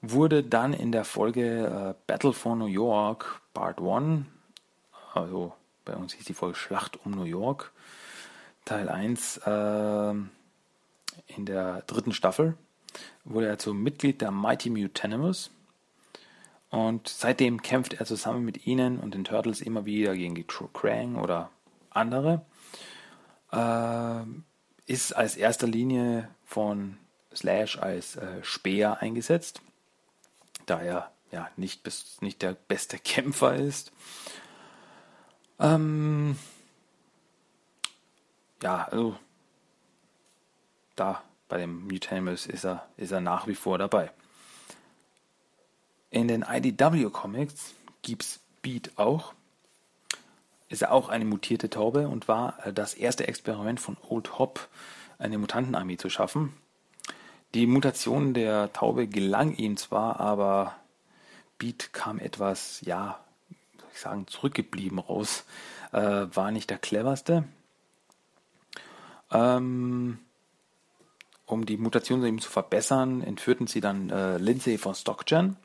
wurde 0.00 0.42
dann 0.42 0.72
in 0.72 0.90
der 0.90 1.04
Folge 1.04 1.94
äh, 1.94 1.94
Battle 2.08 2.32
for 2.32 2.56
New 2.56 2.66
York 2.66 3.40
Part 3.54 3.80
1, 3.80 4.24
also 5.14 5.52
bei 5.84 5.94
uns 5.94 6.12
hieß 6.14 6.24
die 6.24 6.34
Folge 6.34 6.56
Schlacht 6.56 6.98
um 7.06 7.12
New 7.12 7.22
York, 7.22 7.70
Teil 8.64 8.88
1 8.88 9.38
äh, 9.46 10.10
in 10.10 11.46
der 11.46 11.82
dritten 11.82 12.12
Staffel, 12.12 12.56
wurde 13.24 13.46
er 13.46 13.58
zum 13.58 13.80
Mitglied 13.80 14.20
der 14.20 14.32
Mighty 14.32 14.68
Mutanimals. 14.68 15.50
Und 16.70 17.06
seitdem 17.06 17.62
kämpft 17.62 17.94
er 17.94 18.06
zusammen 18.06 18.44
mit 18.44 18.66
ihnen 18.66 18.98
und 18.98 19.14
den 19.14 19.24
Turtles 19.24 19.60
immer 19.60 19.84
wieder 19.84 20.16
gegen 20.16 20.34
die 20.34 20.44
Krang 20.44 21.14
oder 21.16 21.50
andere. 21.90 22.44
Äh, 23.52 24.22
ist 24.86 25.12
als 25.14 25.36
erster 25.36 25.68
Linie 25.68 26.28
von 26.44 26.98
Slash 27.34 27.78
als 27.78 28.16
äh, 28.16 28.42
Speer 28.42 29.00
eingesetzt, 29.00 29.60
da 30.66 30.80
er 30.80 31.12
ja 31.30 31.50
nicht, 31.56 31.82
bis, 31.82 32.20
nicht 32.20 32.42
der 32.42 32.54
beste 32.54 32.98
Kämpfer 33.04 33.54
ist. 33.54 33.92
Ähm, 35.58 36.36
ja, 38.62 38.84
also 38.90 39.16
da 40.96 41.22
bei 41.48 41.58
dem 41.58 41.86
Mutanimals 41.86 42.46
ist 42.46 42.64
er, 42.64 42.86
ist 42.96 43.12
er 43.12 43.20
nach 43.20 43.46
wie 43.46 43.54
vor 43.54 43.78
dabei. 43.78 44.10
In 46.10 46.28
den 46.28 46.42
IDW 46.42 47.10
Comics 47.10 47.74
gibt 48.02 48.22
es 48.22 48.40
Beat 48.60 48.92
auch. 48.96 49.34
Ist 50.68 50.82
er 50.82 50.92
auch 50.92 51.08
eine 51.08 51.24
mutierte 51.24 51.68
Taube 51.68 52.08
und 52.08 52.28
war 52.28 52.66
äh, 52.66 52.72
das 52.72 52.94
erste 52.94 53.26
Experiment 53.26 53.80
von 53.80 53.96
Old 54.08 54.38
Hop, 54.38 54.68
eine 55.18 55.38
Mutantenarmee 55.38 55.96
zu 55.96 56.08
schaffen. 56.08 56.54
Die 57.54 57.66
Mutation 57.66 58.32
der 58.32 58.72
Taube 58.72 59.06
gelang 59.06 59.54
ihm 59.56 59.76
zwar, 59.76 60.20
aber 60.20 60.74
Beat 61.58 61.92
kam 61.92 62.18
etwas, 62.18 62.80
ja, 62.80 63.20
ich 63.92 64.00
sagen, 64.00 64.26
zurückgeblieben 64.26 64.98
raus. 64.98 65.44
Äh, 65.92 66.26
war 66.34 66.50
nicht 66.50 66.70
der 66.70 66.78
cleverste. 66.78 67.44
Ähm, 69.30 70.18
um 71.44 71.66
die 71.66 71.76
Mutation 71.76 72.24
eben 72.24 72.38
zu 72.38 72.50
verbessern, 72.50 73.22
entführten 73.22 73.66
sie 73.66 73.82
dann 73.82 74.08
äh, 74.08 74.38
Lindsay 74.38 74.78
von 74.78 74.94
Stockgen. 74.94 75.56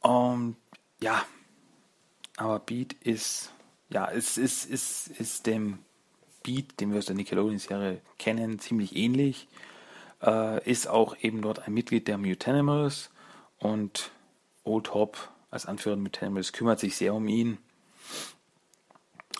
Und 0.00 0.56
ja, 1.00 1.22
aber 2.38 2.58
Beat 2.60 2.94
ist, 2.94 3.52
ja, 3.90 4.10
es 4.10 4.38
ist, 4.38 4.64
ist, 4.64 5.08
ist 5.08 5.46
dem 5.46 5.78
Beat, 6.42 6.80
den 6.80 6.92
wir 6.92 6.98
aus 6.98 7.06
der 7.06 7.16
Nickelodeon-Serie 7.16 8.00
kennen, 8.18 8.58
ziemlich 8.58 8.96
ähnlich 8.96 9.48
äh, 10.26 10.68
ist 10.68 10.88
auch 10.88 11.16
eben 11.20 11.40
dort 11.40 11.66
ein 11.66 11.72
Mitglied 11.72 12.08
der 12.08 12.18
Mutanimals 12.18 13.10
und 13.58 14.10
Old 14.64 14.92
Hop 14.92 15.32
als 15.50 15.66
Anführer 15.66 15.94
der 15.94 16.02
Mutanimals 16.02 16.52
kümmert 16.52 16.80
sich 16.80 16.96
sehr 16.96 17.14
um 17.14 17.28
ihn, 17.28 17.58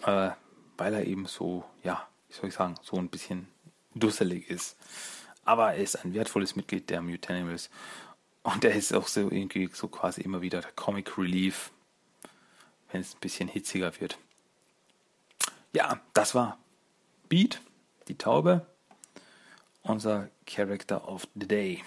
äh, 0.05 0.31
weil 0.79 0.95
er 0.95 1.05
eben 1.05 1.27
so, 1.27 1.65
ja, 1.83 2.07
wie 2.29 2.35
soll 2.35 2.49
ich 2.49 2.55
sagen, 2.55 2.77
so 2.83 2.97
ein 2.97 3.09
bisschen 3.09 3.49
dusselig 3.95 4.49
ist. 4.49 4.77
Aber 5.45 5.75
er 5.75 5.83
ist 5.83 5.97
ein 5.97 6.15
wertvolles 6.15 6.57
Mitglied 6.57 6.89
der 6.91 7.03
Mutanimals 7.03 7.71
und 8.43 8.65
er 8.65 8.75
ist 8.75 8.95
auch 8.95 9.09
so 9.09 9.23
irgendwie 9.31 9.69
so 9.73 9.89
quasi 9.89 10.21
immer 10.21 10.41
wieder 10.41 10.61
der 10.61 10.73
Comic 10.73 11.19
Relief, 11.19 11.73
wenn 12.91 13.01
es 13.01 13.15
ein 13.15 13.21
bisschen 13.21 13.49
hitziger 13.49 14.01
wird. 14.01 14.19
Ja, 15.73 16.01
das 16.15 16.35
war 16.35 16.59
Beat, 17.29 17.61
die 18.09 18.17
Taube 18.17 18.67
unser 19.83 20.29
Character 20.47 21.09
of 21.09 21.27
the 21.35 21.47
Day. 21.47 21.83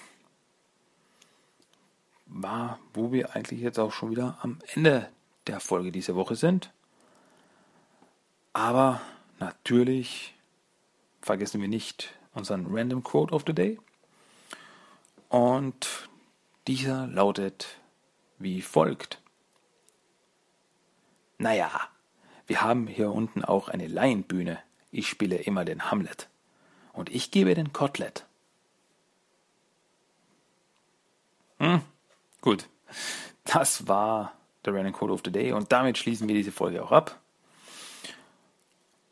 war, 2.30 2.80
wo 2.93 3.12
wir 3.12 3.36
eigentlich 3.36 3.62
jetzt 3.62 3.80
auch 3.80 3.91
schon 3.91 4.12
wieder 4.12 4.38
am 4.41 4.60
Ende 4.74 5.10
der 5.47 5.60
Folge 5.60 5.91
diese 5.91 6.16
Woche 6.16 6.36
sind. 6.36 6.72
Aber 8.53 9.01
natürlich 9.39 10.36
vergessen 11.22 11.62
wir 11.62 11.68
nicht 11.68 12.14
unseren 12.34 12.68
Random 12.70 13.03
Quote 13.03 13.34
of 13.34 13.43
the 13.45 13.53
Day. 13.53 13.80
Und 15.28 16.10
dieser 16.68 17.07
lautet 17.07 17.80
wie 18.38 18.62
folgt. 18.62 19.22
Naja, 21.38 21.72
wir 22.47 22.62
haben 22.62 22.88
hier 22.88 23.12
unten 23.12 23.43
auch 23.43 23.70
eine 23.70 23.88
Laienbühne. 23.88 24.60
Ich 24.91 25.07
spiele 25.07 25.38
immer 25.38 25.66
den 25.66 25.91
Hamlet. 25.91 26.30
Und 26.93 27.10
ich 27.10 27.32
gebe 27.32 27.53
den 27.53 27.74
Kotelett. 27.74 28.26
Hm, 31.60 31.82
gut. 32.41 32.68
Das 33.43 33.88
war 33.88 34.34
der 34.66 34.74
Random 34.74 34.93
Code 34.93 35.14
of 35.14 35.22
the 35.24 35.32
Day 35.32 35.51
und 35.51 35.72
damit 35.72 35.97
schließen 35.97 36.28
wir 36.28 36.36
diese 36.36 36.51
Folge 36.51 36.84
auch 36.84 36.91
ab. 36.91 37.20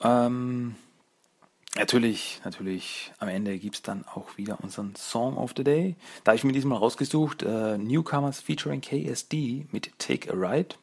Ähm, 0.02 0.76
natürlich, 1.76 2.42
natürlich, 2.46 3.12
am 3.20 3.28
Ende 3.28 3.58
gibt 3.58 3.76
es 3.76 3.82
dann 3.82 4.06
auch 4.06 4.38
wieder 4.38 4.60
unseren 4.62 4.96
Song 4.96 5.38
of 5.38 5.54
the 5.58 5.64
Day. 5.64 5.96
Da 6.24 6.32
habe 6.32 6.38
ich 6.38 6.44
mir 6.44 6.54
diesmal 6.54 6.78
rausgesucht, 6.78 7.44
äh, 7.44 7.78
Newcomers 7.78 8.40
featuring 8.40 8.82
KSD 8.82 9.66
mit 9.72 9.98
Take 10.00 10.32
a 10.32 10.36
Ride. 10.36 10.76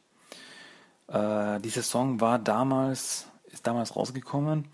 Äh, 1.07 1.61
dieser 1.61 1.83
Song 1.83 2.19
war 2.21 2.39
damals, 2.39 3.27
ist 3.45 3.65
damals 3.65 3.95
rausgekommen, 3.95 4.67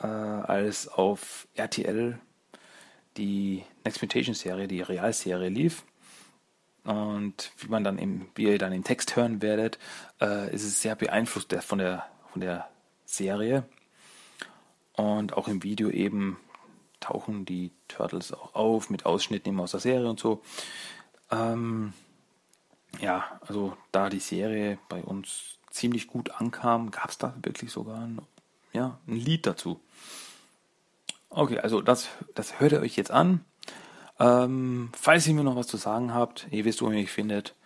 äh, 0.00 0.06
als 0.06 0.88
auf 0.88 1.48
RTL 1.54 2.18
die 3.16 3.64
Next 3.84 4.00
Mutation 4.00 4.34
Serie, 4.34 4.68
die 4.68 4.80
Realserie 4.80 5.48
lief. 5.48 5.84
Und 6.84 7.52
wie 7.58 7.68
man 7.68 7.84
dann 7.84 7.98
im, 7.98 8.26
wie 8.34 8.44
ihr 8.44 8.58
dann 8.58 8.72
im 8.72 8.84
Text 8.84 9.14
hören 9.14 9.40
werdet, 9.40 9.78
äh, 10.20 10.52
ist 10.52 10.64
es 10.64 10.82
sehr 10.82 10.96
beeinflusst 10.96 11.54
von 11.62 11.78
der, 11.78 12.06
von 12.32 12.40
der 12.40 12.68
Serie. 13.04 13.64
Und 14.94 15.34
auch 15.34 15.48
im 15.48 15.62
Video 15.62 15.90
eben 15.90 16.38
tauchen 17.00 17.44
die 17.44 17.72
Turtles 17.88 18.32
auch 18.32 18.54
auf 18.54 18.90
mit 18.90 19.06
Ausschnitten 19.06 19.50
eben 19.50 19.60
aus 19.60 19.72
der 19.72 19.80
Serie 19.80 20.08
und 20.08 20.20
so. 20.20 20.42
Ähm, 21.30 21.92
ja, 23.00 23.24
also 23.46 23.76
da 23.90 24.08
die 24.08 24.20
Serie 24.20 24.78
bei 24.88 25.02
uns 25.02 25.58
ziemlich 25.70 26.06
gut 26.06 26.30
ankam, 26.32 26.90
gab 26.90 27.10
es 27.10 27.18
da 27.18 27.34
wirklich 27.42 27.72
sogar 27.72 28.00
ein, 28.00 28.20
ja, 28.72 28.98
ein 29.06 29.16
Lied 29.16 29.46
dazu. 29.46 29.80
Okay, 31.30 31.58
also 31.58 31.80
das, 31.80 32.08
das 32.34 32.60
hört 32.60 32.72
ihr 32.72 32.80
euch 32.80 32.96
jetzt 32.96 33.10
an. 33.10 33.44
Ähm, 34.22 34.90
falls 34.92 35.26
ihr 35.26 35.34
mir 35.34 35.42
noch 35.42 35.56
was 35.56 35.66
zu 35.66 35.76
sagen 35.76 36.14
habt, 36.14 36.46
ihr 36.52 36.64
wisst, 36.64 36.80
wo 36.80 36.86
ihr 36.86 36.92
mich 36.92 37.10
findet, 37.10 37.56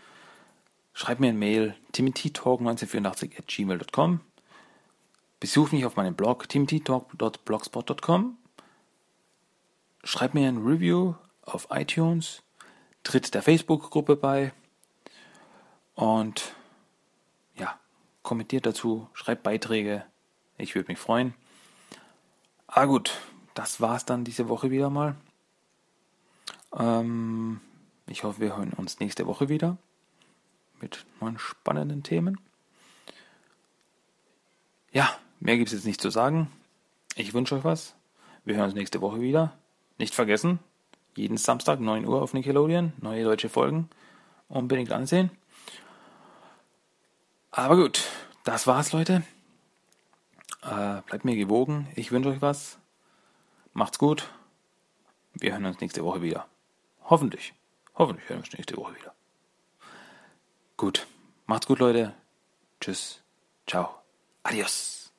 schreibt 0.94 1.20
mir 1.20 1.28
ein 1.28 1.38
Mail, 1.38 1.76
timothytalk1984 1.92 3.38
at 3.38 3.46
gmail.com. 3.46 4.20
Besucht 5.38 5.74
mich 5.74 5.84
auf 5.84 5.96
meinem 5.96 6.14
Blog 6.14 6.48
timothytalk.blogspot.com. 6.48 8.38
Schreibt 10.02 10.32
mir 10.32 10.48
ein 10.48 10.64
Review 10.66 11.14
auf 11.42 11.68
iTunes. 11.70 12.42
Tritt 13.04 13.34
der 13.34 13.42
Facebook-Gruppe 13.42 14.16
bei. 14.16 14.54
Und 15.94 16.54
ja, 17.54 17.78
kommentiert 18.22 18.64
dazu, 18.64 19.08
schreibt 19.12 19.42
Beiträge. 19.42 20.06
Ich 20.56 20.74
würde 20.74 20.90
mich 20.90 20.98
freuen. 20.98 21.34
Ah 22.66 22.86
gut, 22.86 23.12
das 23.52 23.82
war's 23.82 24.06
dann 24.06 24.24
diese 24.24 24.48
Woche 24.48 24.70
wieder 24.70 24.88
mal. 24.88 25.16
Ähm, 26.76 27.60
ich 28.06 28.24
hoffe, 28.24 28.40
wir 28.40 28.56
hören 28.56 28.72
uns 28.72 29.00
nächste 29.00 29.26
Woche 29.26 29.48
wieder 29.48 29.76
mit 30.80 31.06
neuen 31.20 31.38
spannenden 31.38 32.02
Themen. 32.02 32.38
Ja, 34.92 35.10
mehr 35.40 35.56
gibt 35.56 35.68
es 35.68 35.74
jetzt 35.74 35.86
nicht 35.86 36.00
zu 36.00 36.10
sagen. 36.10 36.50
Ich 37.14 37.34
wünsche 37.34 37.56
euch 37.56 37.64
was. 37.64 37.94
Wir 38.44 38.56
hören 38.56 38.66
uns 38.66 38.74
nächste 38.74 39.00
Woche 39.00 39.20
wieder. 39.20 39.56
Nicht 39.98 40.14
vergessen, 40.14 40.58
jeden 41.16 41.38
Samstag 41.38 41.80
9 41.80 42.06
Uhr 42.06 42.20
auf 42.20 42.34
Nickelodeon, 42.34 42.92
neue 43.00 43.24
deutsche 43.24 43.48
Folgen. 43.48 43.88
Unbedingt 44.48 44.92
ansehen. 44.92 45.30
Aber 47.50 47.76
gut, 47.76 48.04
das 48.44 48.66
war's, 48.66 48.92
Leute. 48.92 49.22
Äh, 50.62 51.00
bleibt 51.06 51.24
mir 51.24 51.36
gewogen. 51.36 51.88
Ich 51.96 52.12
wünsche 52.12 52.28
euch 52.28 52.42
was. 52.42 52.78
Macht's 53.72 53.98
gut. 53.98 54.28
Wir 55.32 55.52
hören 55.52 55.64
uns 55.64 55.80
nächste 55.80 56.04
Woche 56.04 56.22
wieder. 56.22 56.46
Hoffentlich. 57.08 57.54
Hoffentlich 57.94 58.28
hören 58.28 58.40
wir 58.40 58.44
uns 58.44 58.52
nächste 58.52 58.76
Woche 58.76 58.94
wieder. 58.96 59.14
Gut. 60.76 61.06
Macht's 61.46 61.66
gut, 61.66 61.78
Leute. 61.78 62.14
Tschüss. 62.80 63.22
Ciao. 63.66 64.02
Adios. 64.42 65.12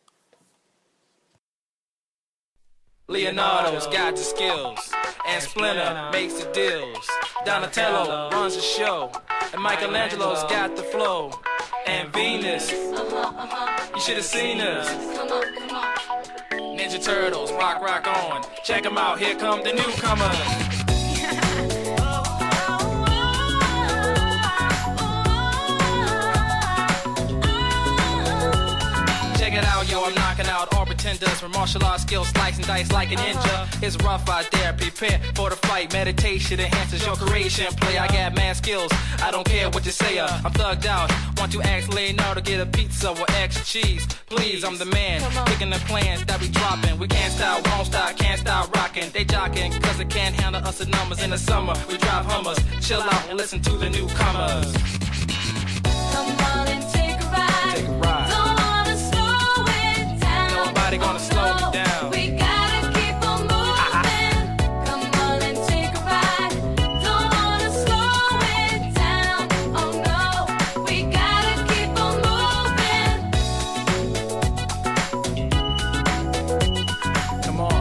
Leonardo's 3.09 3.87
got 3.87 4.17
the 4.17 4.21
skills, 4.21 4.91
and 5.25 5.41
Splinter 5.41 6.09
makes 6.11 6.33
the 6.33 6.51
deals. 6.51 7.07
Donatello 7.45 8.29
runs 8.31 8.55
the 8.55 8.61
show, 8.61 9.09
and 9.53 9.63
Michelangelo's 9.63 10.43
got 10.51 10.75
the 10.75 10.83
flow. 10.83 11.31
And 11.85 12.11
Venus, 12.11 12.69
you 12.69 14.01
should 14.01 14.17
have 14.17 14.25
seen 14.25 14.59
us. 14.59 14.89
Ninja 16.51 17.01
Turtles, 17.01 17.53
rock, 17.53 17.81
rock 17.81 18.05
on. 18.07 18.43
Check 18.65 18.83
them 18.83 18.97
out, 18.97 19.19
here 19.19 19.37
come 19.37 19.63
the 19.63 19.71
newcomers. 19.71 20.66
It 29.57 29.65
out, 29.65 29.89
yo, 29.89 30.03
I'm 30.03 30.13
knocking 30.15 30.45
out 30.47 30.73
all 30.73 30.85
pretenders 30.85 31.39
for 31.39 31.49
martial 31.49 31.83
arts 31.83 32.03
skills, 32.03 32.27
slicing 32.29 32.65
dice 32.65 32.91
like 32.91 33.11
a 33.11 33.15
ninja. 33.15 33.83
It's 33.83 33.97
rough 33.97 34.29
out 34.29 34.49
there, 34.51 34.73
prepare 34.73 35.19
for 35.35 35.49
the 35.49 35.55
fight. 35.55 35.91
Meditation 35.93 36.59
enhances 36.59 37.05
your 37.05 37.15
creation. 37.15 37.65
Play, 37.81 37.97
I 37.97 38.07
got 38.07 38.35
mad 38.35 38.55
skills, 38.57 38.91
I 39.21 39.31
don't 39.31 39.45
care 39.45 39.69
what 39.69 39.85
you 39.85 39.91
say. 39.91 40.19
Uh, 40.19 40.27
I'm 40.45 40.53
thugged 40.53 40.85
out. 40.85 41.11
Want 41.37 41.51
to 41.51 41.61
ask 41.61 41.89
Leonardo 41.89 42.41
to 42.41 42.51
get 42.51 42.59
a 42.59 42.65
pizza 42.65 43.11
with 43.11 43.29
extra 43.31 43.65
cheese? 43.65 44.05
Please, 44.27 44.63
I'm 44.63 44.77
the 44.77 44.85
man. 44.85 45.21
Picking 45.47 45.69
the 45.69 45.81
plans 45.87 46.25
that 46.25 46.39
we 46.39 46.49
dropping. 46.49 46.99
We 46.99 47.07
can't 47.07 47.33
stop, 47.33 47.67
won't 47.69 47.87
stop, 47.87 48.15
can't 48.17 48.39
stop 48.39 48.75
rocking. 48.75 49.09
They 49.11 49.25
jocking, 49.25 49.71
cause 49.81 49.97
they 49.97 50.05
can't 50.05 50.35
handle 50.35 50.63
us 50.67 50.77
the 50.79 50.85
numbers 50.85 51.23
in 51.23 51.31
the 51.31 51.37
summer. 51.37 51.73
We 51.87 51.97
drive 51.97 52.25
Hummers, 52.25 52.59
chill 52.81 53.01
out 53.01 53.29
and 53.29 53.37
listen 53.37 53.61
to 53.61 53.71
the 53.71 53.89
newcomers. 53.89 54.73
Come 56.13 56.29
on 56.51 56.67
and 56.67 56.83
take 56.93 57.19
a 57.21 57.25
ride. 57.25 57.75
Take 57.75 57.87
a 57.87 57.91
ride. 57.91 58.16
Nobody 60.97 61.13
gonna 61.13 61.19
slow 61.19 61.53
me 61.55 61.61
down. 61.73 62.09
We 62.09 62.29
gotta 62.31 62.91
keep 62.97 63.15
on 63.21 63.41
moving. 63.41 64.57
Come 64.85 65.03
on 65.21 65.41
and 65.43 65.57
take 65.67 65.93
a 65.93 66.01
ride. 66.01 66.53
Don't 67.03 67.29
wanna 67.37 67.71
slow 67.83 68.39
it 68.57 68.81
down. 68.95 69.47
Oh 69.77 69.91
no. 70.07 70.23
We 70.85 71.03
gotta 71.03 71.55
keep 71.69 71.91
on 72.01 72.15
moving. 72.25 73.19
Come 77.43 77.59
on. 77.61 77.79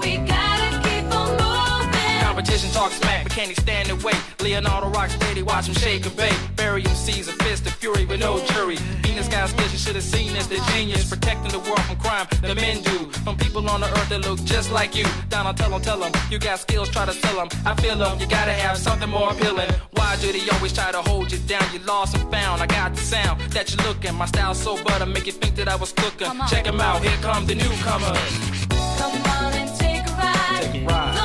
We 0.00 0.10
gotta 0.26 0.70
keep 0.82 1.06
on 1.14 1.30
moving. 1.38 2.20
Competition 2.20 2.70
talk 2.72 2.90
smack, 2.92 3.22
but 3.24 3.32
can 3.32 3.48
he 3.48 3.54
stand 3.54 3.90
and 3.90 4.02
wait? 4.02 4.20
Leonardo 4.40 4.88
rocks 4.88 5.14
steady, 5.14 5.42
watch 5.42 5.68
him 5.68 5.74
shake 5.74 6.04
and 6.04 6.16
bake. 6.16 6.47
Him 6.82 6.94
seas 6.94 7.28
a 7.28 7.32
fist 7.44 7.66
of 7.66 7.72
fury 7.74 8.04
with 8.04 8.20
no 8.20 8.38
jury. 8.46 8.76
Venus 9.02 9.28
got 9.28 9.48
skills, 9.48 9.72
you 9.72 9.78
should 9.78 9.96
have 9.96 10.04
seen 10.04 10.32
this. 10.32 10.46
The 10.46 10.60
genius 10.72 11.08
protecting 11.08 11.50
the 11.50 11.58
world 11.58 11.82
from 11.82 11.96
crime. 11.96 12.26
The 12.40 12.54
men 12.54 12.82
do. 12.82 13.10
From 13.24 13.36
people 13.36 13.68
on 13.68 13.80
the 13.80 13.86
earth 13.86 14.08
that 14.10 14.26
look 14.26 14.42
just 14.44 14.70
like 14.72 14.94
you. 14.94 15.04
Donald, 15.28 15.56
tell 15.56 15.70
them, 15.70 15.80
tell 15.80 15.98
them. 15.98 16.12
You 16.30 16.38
got 16.38 16.58
skills, 16.60 16.88
try 16.88 17.04
to 17.06 17.12
sell 17.12 17.36
them. 17.36 17.48
I 17.66 17.74
feel 17.80 17.96
them, 17.96 18.18
you 18.20 18.26
gotta 18.26 18.52
have 18.52 18.76
something 18.76 19.08
more 19.08 19.30
appealing. 19.30 19.70
Why 19.92 20.16
do 20.20 20.32
they 20.32 20.48
always 20.50 20.72
try 20.72 20.92
to 20.92 21.02
hold 21.02 21.32
you 21.32 21.38
down? 21.38 21.64
You 21.72 21.80
lost 21.80 22.16
and 22.16 22.30
found. 22.30 22.62
I 22.62 22.66
got 22.66 22.94
the 22.94 23.00
sound 23.00 23.40
that 23.52 23.74
you're 23.74 23.84
looking. 23.86 24.14
My 24.14 24.26
style 24.26 24.54
so 24.54 24.82
butter, 24.84 25.06
make 25.06 25.26
you 25.26 25.32
think 25.32 25.56
that 25.56 25.68
I 25.68 25.76
was 25.76 25.92
cooking. 25.92 26.28
Check 26.48 26.64
them 26.64 26.80
out, 26.80 27.02
here 27.02 27.18
come 27.22 27.46
the 27.46 27.54
newcomers. 27.54 28.68
Come 28.98 29.12
on 29.36 29.52
and 29.52 29.70
take 29.78 30.06
a 30.06 30.12
ride. 30.12 30.62
Take 30.62 30.82
a 30.82 30.86
ride. 30.86 31.17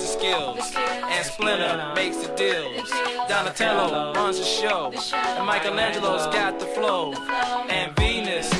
The 0.00 0.06
skills, 0.06 0.72
and 0.76 1.26
Splinter 1.26 1.92
makes 1.94 2.16
the 2.18 2.34
deals. 2.34 2.90
Donatello 3.28 4.12
runs 4.14 4.38
the 4.38 4.44
show, 4.44 4.92
and 5.14 5.46
Michelangelo's 5.46 6.26
got 6.34 6.58
the 6.58 6.66
flow, 6.66 7.12
and 7.68 7.94
Venus, 7.96 8.52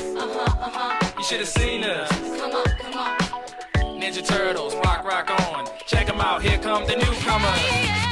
You 1.18 1.24
should 1.24 1.40
have 1.40 1.48
seen 1.48 1.84
us. 1.84 2.10
Ninja 4.00 4.26
Turtles, 4.26 4.74
rock, 4.76 5.04
rock 5.04 5.30
on. 5.30 5.68
Check 5.86 6.08
'em 6.08 6.20
out, 6.20 6.42
here 6.42 6.58
come 6.58 6.86
the 6.86 6.96
newcomers. 6.96 8.07